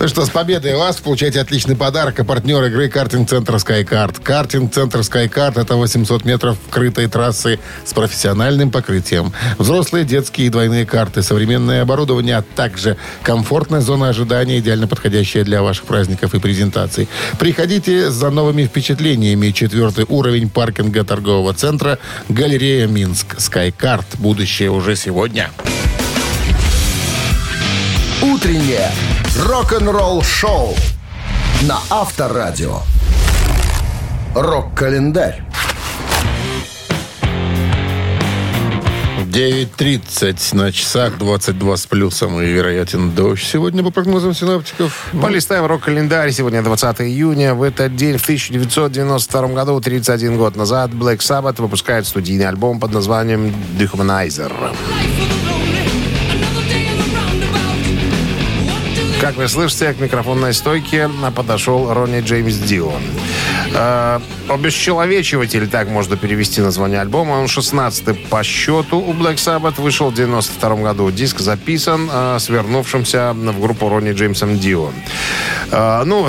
Ну 0.02 0.08
что, 0.08 0.26
с 0.26 0.32
победой 0.32 0.76
вас 0.76 0.97
получаете 0.97 1.41
отличный 1.41 1.76
подарок. 1.76 2.20
А 2.20 2.24
партнер 2.24 2.64
игры 2.64 2.89
картинг-центр 2.89 3.54
SkyCard. 3.54 4.20
Картинг-центр 4.24 5.02
SkyCard– 5.02 5.62
это 5.62 5.76
800 5.76 6.26
метров 6.26 6.58
крытой 6.72 7.06
трассы 7.06 7.60
с 7.86 7.93
профессиональным 7.93 8.72
покрытием. 8.72 9.32
Взрослые, 9.60 10.04
детские 10.04 10.47
и 10.47 10.49
двойные 10.49 10.88
карты, 10.88 11.22
современное 11.22 11.84
оборудование, 11.84 12.38
а 12.38 12.41
также 12.41 12.97
комфортная 13.22 13.82
зона 13.82 14.10
ожидания, 14.10 14.58
идеально 14.58 14.88
подходящая 14.88 15.43
для 15.43 15.62
ваших 15.62 15.86
праздников 15.86 16.34
и 16.34 16.39
презентаций. 16.39 17.08
Приходите 17.38 18.10
за 18.10 18.32
новыми 18.32 18.66
впечатлениями. 18.66 19.52
Четвертый 19.52 20.06
уровень 20.10 20.49
паркинга 20.49 21.04
торгового 21.04 21.54
центра 21.54 21.99
«Галерея 22.28 22.88
Минск». 22.88 23.36
SkyCard. 23.36 24.06
Будущее 24.18 24.72
уже 24.72 24.95
сегодня. 24.95 25.52
«Утреннее 28.22 28.91
рок-н-ролл-шоу» 29.47 30.76
на 31.63 31.80
Авторадио. 31.89 32.82
Рок-календарь. 34.36 35.41
9.30 39.32 40.55
на 40.55 40.72
часах, 40.72 41.17
22 41.17 41.78
с 41.78 41.88
плюсом 41.88 42.39
и 42.41 42.45
вероятен 42.45 43.11
дождь. 43.11 43.43
Сегодня 43.43 43.82
по 43.82 43.89
прогнозам 43.89 44.36
синаптиков. 44.36 45.09
Полистаем 45.19 45.65
рок-календарь. 45.65 46.32
Сегодня 46.32 46.61
20 46.61 47.01
июня. 47.01 47.55
В 47.55 47.63
этот 47.63 47.95
день, 47.95 48.17
в 48.17 48.24
1992 48.24 49.47
году, 49.47 49.80
31 49.80 50.38
год 50.38 50.55
назад, 50.55 50.91
Black 50.91 51.19
Sabbath 51.19 51.59
выпускает 51.59 52.05
студийный 52.05 52.47
альбом 52.47 52.80
под 52.80 52.91
названием 52.91 53.51
«Dehumanizer». 53.80 54.51
Как 59.22 59.36
вы 59.38 59.47
слышите, 59.47 59.93
к 59.93 59.99
микрофонной 59.99 60.51
стойке 60.51 61.07
подошел 61.36 61.93
Ронни 61.93 62.22
Джеймс 62.22 62.55
Дио. 62.55 62.91
Э, 63.72 64.19
обесчеловечиватель, 64.49 65.67
так 65.67 65.89
можно 65.89 66.17
перевести 66.17 66.59
название 66.59 67.01
альбома. 67.01 67.34
Он 67.34 67.47
16 67.47 68.30
по 68.30 68.41
счету 68.41 68.97
у 68.97 69.13
Black 69.13 69.36
Sabbath. 69.36 69.80
Вышел 69.80 70.09
в 70.09 70.15
92 70.15 70.76
году. 70.78 71.11
Диск 71.11 71.39
записан 71.39 72.09
э, 72.11 72.39
с 72.39 72.49
вернувшимся 72.49 73.34
в 73.34 73.61
группу 73.61 73.89
Ронни 73.89 74.11
Джеймсом 74.11 74.57
Дио. 74.57 74.89
Э, 75.69 76.01
ну, 76.03 76.28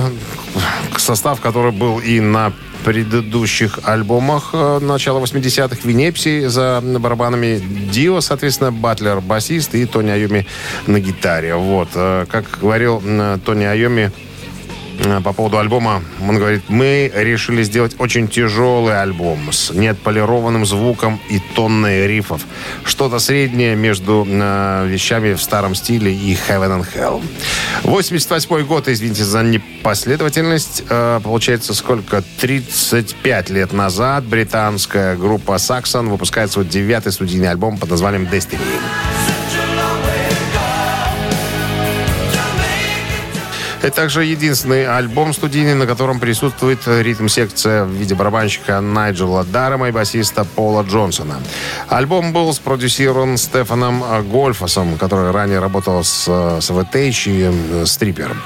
состав, 0.98 1.40
который 1.40 1.72
был 1.72 1.98
и 1.98 2.20
на 2.20 2.52
предыдущих 2.84 3.78
альбомах 3.84 4.50
э, 4.52 4.78
начала 4.80 5.20
80-х 5.20 5.76
Винепси 5.84 6.46
за 6.46 6.80
барабанами 6.82 7.60
Дио, 7.92 8.20
соответственно, 8.20 8.72
Батлер 8.72 9.20
басист 9.20 9.74
и 9.74 9.86
Тони 9.86 10.10
Айоми 10.10 10.46
на 10.86 11.00
гитаре. 11.00 11.54
Вот. 11.54 11.88
Э, 11.94 12.26
Как 12.30 12.44
говорил 12.60 13.02
м, 13.04 13.40
Тони 13.40 13.64
Айоми 13.64 14.10
э, 14.10 14.31
по 15.24 15.32
поводу 15.32 15.58
альбома, 15.58 16.02
он 16.20 16.38
говорит, 16.38 16.62
мы 16.68 17.10
решили 17.14 17.62
сделать 17.62 17.96
очень 17.98 18.28
тяжелый 18.28 19.00
альбом 19.00 19.52
с 19.52 19.70
неотполированным 19.70 20.66
звуком 20.66 21.20
и 21.28 21.40
тонной 21.54 22.06
рифов. 22.06 22.42
Что-то 22.84 23.18
среднее 23.18 23.74
между 23.76 24.26
э, 24.28 24.86
вещами 24.88 25.34
в 25.34 25.42
старом 25.42 25.74
стиле 25.74 26.12
и 26.12 26.34
Heaven 26.34 26.80
and 26.80 26.86
Hell. 26.94 27.22
88 27.84 28.66
год, 28.66 28.88
извините 28.88 29.24
за 29.24 29.42
непоследовательность. 29.42 30.84
Э, 30.88 31.20
получается, 31.22 31.74
сколько? 31.74 32.22
35 32.40 33.50
лет 33.50 33.72
назад 33.72 34.24
британская 34.24 35.16
группа 35.16 35.52
Saxon 35.52 36.08
выпускает 36.08 36.50
свой 36.50 36.64
девятый 36.64 37.12
студийный 37.12 37.50
альбом 37.50 37.78
под 37.78 37.90
названием 37.90 38.24
Destiny. 38.24 38.60
Это 43.82 43.96
также 43.96 44.24
единственный 44.24 44.86
альбом 44.86 45.32
студийный, 45.32 45.74
на 45.74 45.86
котором 45.86 46.20
присутствует 46.20 46.86
ритм-секция 46.86 47.84
в 47.84 47.90
виде 47.90 48.14
барабанщика 48.14 48.80
Найджела 48.80 49.44
Даррема 49.44 49.88
и 49.88 49.90
басиста 49.90 50.44
Пола 50.44 50.84
Джонсона. 50.84 51.40
Альбом 51.88 52.32
был 52.32 52.52
спродюсирован 52.54 53.36
Стефаном 53.36 54.04
Гольфасом, 54.30 54.96
который 54.98 55.32
ранее 55.32 55.58
работал 55.58 56.04
с, 56.04 56.26
с 56.26 56.70
VTH 56.70 57.26
и 57.26 57.42
э, 57.42 57.82
Stripper. 57.82 58.36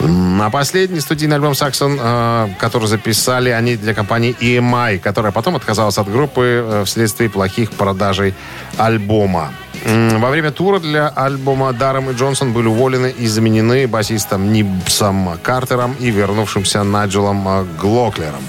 На 0.00 0.50
последний 0.50 0.98
студийный 0.98 1.36
альбом 1.36 1.54
Саксон, 1.54 1.96
э, 2.00 2.48
который 2.58 2.88
записали 2.88 3.50
они 3.50 3.76
для 3.76 3.94
компании 3.94 4.34
EMI, 4.40 4.98
которая 4.98 5.30
потом 5.30 5.54
отказалась 5.54 5.98
от 5.98 6.10
группы 6.10 6.64
э, 6.66 6.84
вследствие 6.84 7.30
плохих 7.30 7.70
продажей 7.70 8.34
альбома. 8.76 9.52
Во 9.84 10.30
время 10.30 10.50
тура 10.50 10.78
для 10.78 11.08
альбома 11.08 11.72
Даром 11.72 12.10
и 12.10 12.14
Джонсон 12.14 12.52
были 12.52 12.66
уволены 12.66 13.14
и 13.16 13.26
заменены 13.26 13.86
басистом 13.86 14.52
Нибсом 14.52 15.38
Картером 15.42 15.96
и 15.98 16.10
вернувшимся 16.10 16.82
Наджелом 16.82 17.48
э, 17.48 17.64
Глоклером 17.80 18.42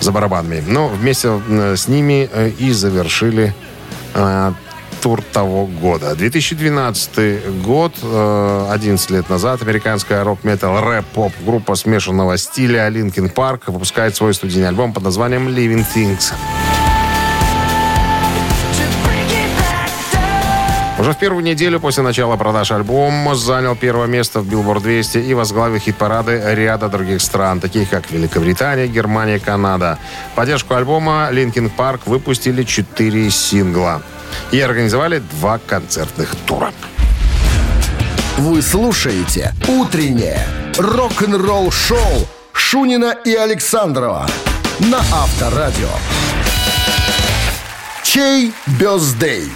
за 0.00 0.12
барабанами. 0.12 0.62
Но 0.66 0.88
вместе 0.88 1.40
э, 1.48 1.76
с 1.76 1.88
ними 1.88 2.28
э, 2.32 2.50
и 2.58 2.72
завершили 2.72 3.54
э, 4.14 4.52
тур 5.00 5.22
того 5.22 5.66
года. 5.66 6.14
2012 6.14 7.62
год, 7.62 7.94
э, 8.02 8.66
11 8.70 9.10
лет 9.10 9.28
назад, 9.28 9.62
американская 9.62 10.24
рок-метал 10.24 10.80
рэп-поп 10.80 11.32
группа 11.44 11.74
смешанного 11.74 12.38
стиля 12.38 12.88
Linkin 12.88 13.32
Park 13.32 13.62
выпускает 13.66 14.16
свой 14.16 14.34
студийный 14.34 14.68
альбом 14.68 14.92
под 14.92 15.04
названием 15.04 15.48
Living 15.48 15.84
Things. 15.94 16.32
Уже 21.00 21.12
в 21.12 21.16
первую 21.16 21.42
неделю 21.42 21.80
после 21.80 22.02
начала 22.02 22.36
продаж 22.36 22.72
альбома 22.72 23.34
занял 23.34 23.74
первое 23.74 24.06
место 24.06 24.40
в 24.40 24.46
Billboard 24.46 24.82
200 24.82 25.16
и 25.16 25.32
возглавил 25.32 25.78
хит-парады 25.78 26.42
ряда 26.54 26.90
других 26.90 27.22
стран, 27.22 27.58
таких 27.58 27.88
как 27.88 28.10
Великобритания, 28.10 28.86
Германия, 28.86 29.38
Канада. 29.38 29.98
Поддержку 30.34 30.74
альбома 30.74 31.30
Linkin 31.32 31.72
Park 31.74 32.00
выпустили 32.04 32.64
четыре 32.64 33.30
сингла 33.30 34.02
и 34.50 34.60
организовали 34.60 35.22
два 35.40 35.56
концертных 35.56 36.34
тура. 36.46 36.70
Вы 38.36 38.60
слушаете 38.60 39.54
«Утреннее 39.68 40.46
рок-н-ролл-шоу» 40.76 42.28
Шунина 42.52 43.16
и 43.24 43.34
Александрова 43.34 44.26
на 44.80 44.98
Авторадио. 44.98 45.88
Чей 48.02 48.52
бездей? 48.78 49.50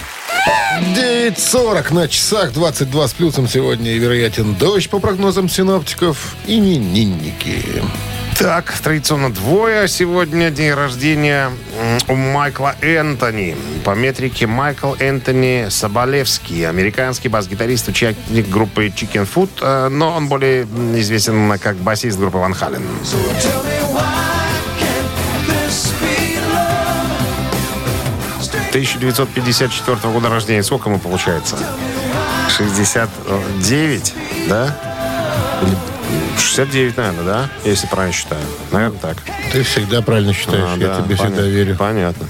9.40 0.97 1.95
на 1.95 2.09
часах, 2.09 2.53
22 2.53 3.09
с 3.09 3.13
плюсом 3.13 3.49
сегодня 3.49 3.93
и 3.93 3.99
вероятен 3.99 4.55
дождь 4.55 4.91
по 4.91 4.99
прогнозам 4.99 5.49
синоптиков. 5.49 6.37
Именинники. 6.47 7.83
Так, 8.39 8.73
традиционно 8.83 9.33
двое. 9.33 9.87
Сегодня 9.87 10.51
день 10.51 10.73
рождения 10.73 11.51
у 12.09 12.15
Майкла 12.15 12.75
Энтони. 12.81 13.57
По 13.85 13.95
метрике 13.95 14.47
Майкл 14.47 14.95
Энтони 14.99 15.69
Соболевский. 15.71 16.69
Американский 16.69 17.29
бас-гитарист, 17.29 17.89
участник 17.89 18.49
группы 18.49 18.87
Chicken 18.87 19.29
Food, 19.33 19.51
э, 19.61 19.89
но 19.89 20.17
он 20.17 20.29
более 20.29 20.65
известен 20.65 21.57
как 21.59 21.77
басист 21.77 22.19
группы 22.19 22.39
Ван 22.39 22.55
Хален. 22.55 22.83
1954 28.75 30.13
года 30.13 30.29
рождения. 30.29 30.65
Сколько 30.65 30.89
ему 30.89 30.99
получается? 30.99 31.57
69, 32.57 34.15
да? 34.49 34.77
Или 35.63 35.77
69, 36.37 36.97
наверное, 36.97 37.25
да? 37.25 37.49
Если 37.65 37.87
правильно 37.87 38.13
считаю. 38.13 38.43
Наверное, 38.73 38.99
так. 38.99 39.17
Ты 39.53 39.63
всегда 39.63 40.03
правильно 40.03 40.33
считаешь, 40.33 40.65
А, 40.67 40.77
я 40.77 40.89
да, 40.89 41.03
тебе 41.03 41.17
понятно. 41.17 41.37
всегда 41.37 41.43
верю. 41.43 41.77
Понятно. 41.77 42.27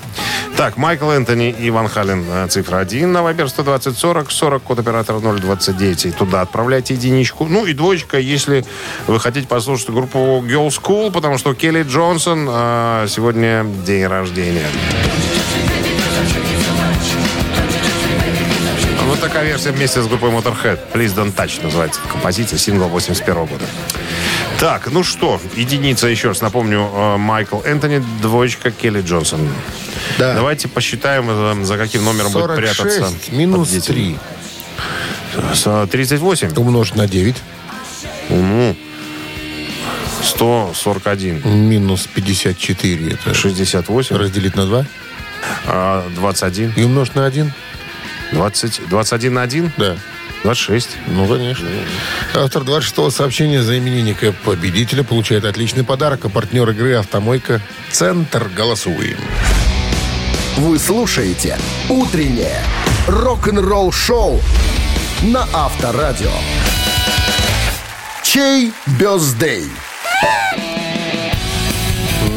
Так, 0.59 0.77
Майкл 0.77 1.11
Энтони 1.11 1.49
и 1.49 1.71
Ван 1.71 1.89
Хален, 1.89 2.27
э, 2.29 2.47
цифра 2.49 2.77
1 2.77 3.11
на 3.11 3.23
Вайбер 3.23 3.49
120 3.49 3.97
40, 3.97 4.31
40, 4.31 4.63
код 4.63 4.79
оператора 4.79 5.21
029. 5.21 6.05
И 6.05 6.11
туда 6.11 6.43
отправляйте 6.43 6.93
единичку. 6.93 7.47
Ну 7.47 7.65
и 7.65 7.73
двоечка, 7.73 8.19
если 8.19 8.67
вы 9.07 9.19
хотите 9.19 9.49
послушать 9.49 9.89
группу 9.89 10.19
Girl 10.47 10.69
School, 10.69 11.11
потому 11.11 11.39
что 11.39 11.55
Келли 11.55 11.85
Джонсон 11.85 12.47
э, 12.51 13.07
сегодня 13.09 13.65
день 13.87 14.07
рождения. 14.07 14.67
Вот 19.15 19.21
такая 19.21 19.45
версия 19.45 19.71
вместе 19.71 20.03
с 20.03 20.09
группой 20.09 20.31
Motorhead. 20.31 20.81
Please 20.93 21.15
Don't 21.15 21.33
Touch 21.33 21.62
называется 21.62 22.01
композиция, 22.11 22.59
сингл 22.59 22.89
81 22.89 23.45
года. 23.47 23.65
Так, 24.59 24.91
ну 24.91 25.05
что, 25.05 25.41
единица, 25.55 26.09
еще 26.09 26.29
раз 26.29 26.41
напомню, 26.41 26.91
э, 26.93 27.17
Майкл 27.17 27.61
Энтони, 27.61 28.05
двоечка 28.21 28.73
Келли 28.73 29.03
Джонсон. 29.03 29.49
Да. 30.19 30.35
Давайте 30.35 30.67
посчитаем, 30.67 31.27
э, 31.29 31.65
за 31.65 31.77
каким 31.79 32.05
номером 32.05 32.33
будет 32.33 32.47
46 32.47 32.81
прятаться. 32.83 33.15
минус 33.31 33.69
победитель. 33.69 33.95
3 33.95 34.19
С- 35.55 35.87
38. 35.87 36.53
умножить 36.57 36.97
на 36.97 37.07
9 37.07 37.37
Ну, 38.31 38.75
141. 40.25 41.41
минус 41.69 42.09
54. 42.12 43.12
Это 43.12 43.33
68. 43.33 44.17
разделить 44.17 44.57
на 44.57 44.67
2 44.67 44.85
а, 45.69 46.05
21. 46.17 46.73
и 46.75 46.83
умножить 46.83 47.15
на 47.15 47.27
1. 47.27 47.53
20, 48.35 48.89
21 48.89 49.35
на 49.35 49.43
1? 49.43 49.72
Да. 49.76 49.97
26. 50.43 50.89
Ну, 51.07 51.26
конечно. 51.26 51.66
Автор 52.35 52.62
26-го 52.62 53.11
сообщения 53.11 53.62
за 53.62 53.78
именинника 53.78 54.32
победителя 54.45 55.03
получает 55.03 55.45
отличный 55.45 55.85
подарок. 55.85 56.26
А 56.26 56.28
партнер 56.28 56.68
игры 56.70 56.95
«Автомойка» 56.95 57.62
«Центр». 57.91 58.51
Голосуем. 58.55 59.18
Вы 60.59 60.78
слушаете 60.78 61.59
«Утреннее 61.89 62.62
рок-н-ролл-шоу» 63.09 64.41
на 65.22 65.49
Авторадио. 65.53 66.30
Чей 68.22 68.72
бездей? 68.99 69.70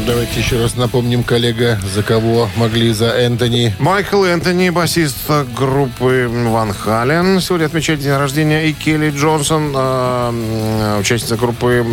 Давайте 0.08 0.40
еще 0.40 0.58
раз 0.58 0.74
напомним, 0.74 1.22
коллега, 1.22 1.78
за 1.94 2.02
кого 2.02 2.48
могли 2.56 2.92
за 2.94 3.10
Энтони. 3.10 3.76
Майкл 3.78 4.24
Энтони, 4.24 4.70
басист 4.70 5.18
группы 5.54 6.26
Ван 6.48 6.72
Хален, 6.72 7.42
сегодня 7.42 7.66
отмечает 7.66 8.00
день 8.00 8.16
рождения. 8.16 8.68
И 8.68 8.72
Келли 8.72 9.10
Джонсон, 9.10 9.76
м, 9.76 10.98
участница 10.98 11.36
группы 11.36 11.84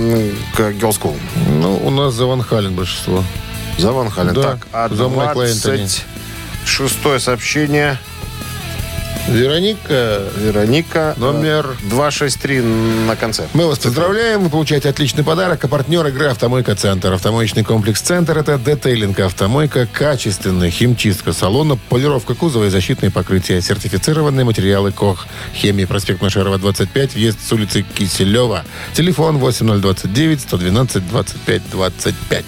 Girl 0.58 0.92
School. 0.98 1.18
Ну, 1.50 1.76
у 1.84 1.90
нас 1.90 2.14
за 2.14 2.26
Ван 2.26 2.42
Хален 2.42 2.74
большинство. 2.74 3.22
За 3.78 3.92
Ван 3.92 4.10
Хален. 4.10 4.34
Да, 4.34 4.42
так, 4.44 4.68
а 4.72 4.88
за 4.88 5.10
Майкла 5.10 5.42
Энтони. 5.44 5.86
шестое 6.66 7.20
сообщение. 7.20 7.98
Вероника, 9.28 10.22
Вероника. 10.38 11.16
Номер- 11.18 11.76
э, 11.84 11.90
263 11.90 12.62
на 12.62 13.16
конце. 13.16 13.48
мы 13.54 13.68
вас 13.68 13.80
поздравляем. 13.80 14.42
Вы 14.44 14.50
получаете 14.50 14.90
отличный 14.90 15.24
подарок. 15.24 15.64
А 15.64 15.68
партнер 15.68 16.06
игры 16.08 16.28
«Автомойка 16.28 16.76
Центр». 16.76 17.12
Автомоечный 17.12 17.64
комплекс 17.64 18.02
«Центр»— 18.02 18.38
это 18.40 18.58
детейлинг 18.58 19.20
«Автомойка», 19.20 19.88
качественная 19.92 20.70
химчистка 20.70 21.34
салона, 21.34 21.78
полировка 21.90 22.36
кузова 22.36 22.66
и 22.66 22.70
защитные 22.70 23.12
покрытия, 23.12 23.62
сертифицированные 23.62 24.46
материалы 24.46 24.92
КОХ. 24.92 25.28
Хемия, 25.56 25.88
проспект 25.88 26.22
Машерова, 26.22 26.58
25, 26.58 27.16
въезд 27.16 27.40
с 27.46 27.52
улицы 27.52 27.82
Киселева. 27.82 28.64
Телефон 28.94 29.40
8029 29.40 30.42
112 30.42 31.08
25 31.08 31.62
25. 31.72 32.46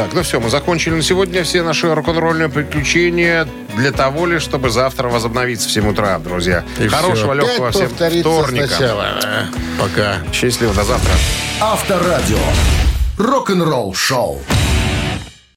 Так, 0.00 0.14
ну 0.14 0.22
все, 0.22 0.40
мы 0.40 0.48
закончили 0.48 0.94
на 0.94 1.02
сегодня 1.02 1.44
все 1.44 1.62
наши 1.62 1.94
рок-н-ролльные 1.94 2.48
приключения 2.48 3.46
для 3.76 3.92
того 3.92 4.24
лишь, 4.24 4.40
чтобы 4.40 4.70
завтра 4.70 5.08
возобновиться 5.08 5.68
в 5.68 5.72
7 5.72 5.90
утра, 5.90 6.18
друзья. 6.18 6.64
Хорошего, 6.90 7.34
Всё. 7.34 7.34
легкого 7.34 7.70
всем 7.70 7.88
повторится 7.90 8.30
вторника. 8.30 8.66
сначала. 8.68 9.06
Пока. 9.78 10.14
Счастливо, 10.32 10.72
до 10.72 10.84
завтра. 10.84 11.12
Авторадио. 11.60 12.38
Рок-н-ролл-шоу. 13.18 14.40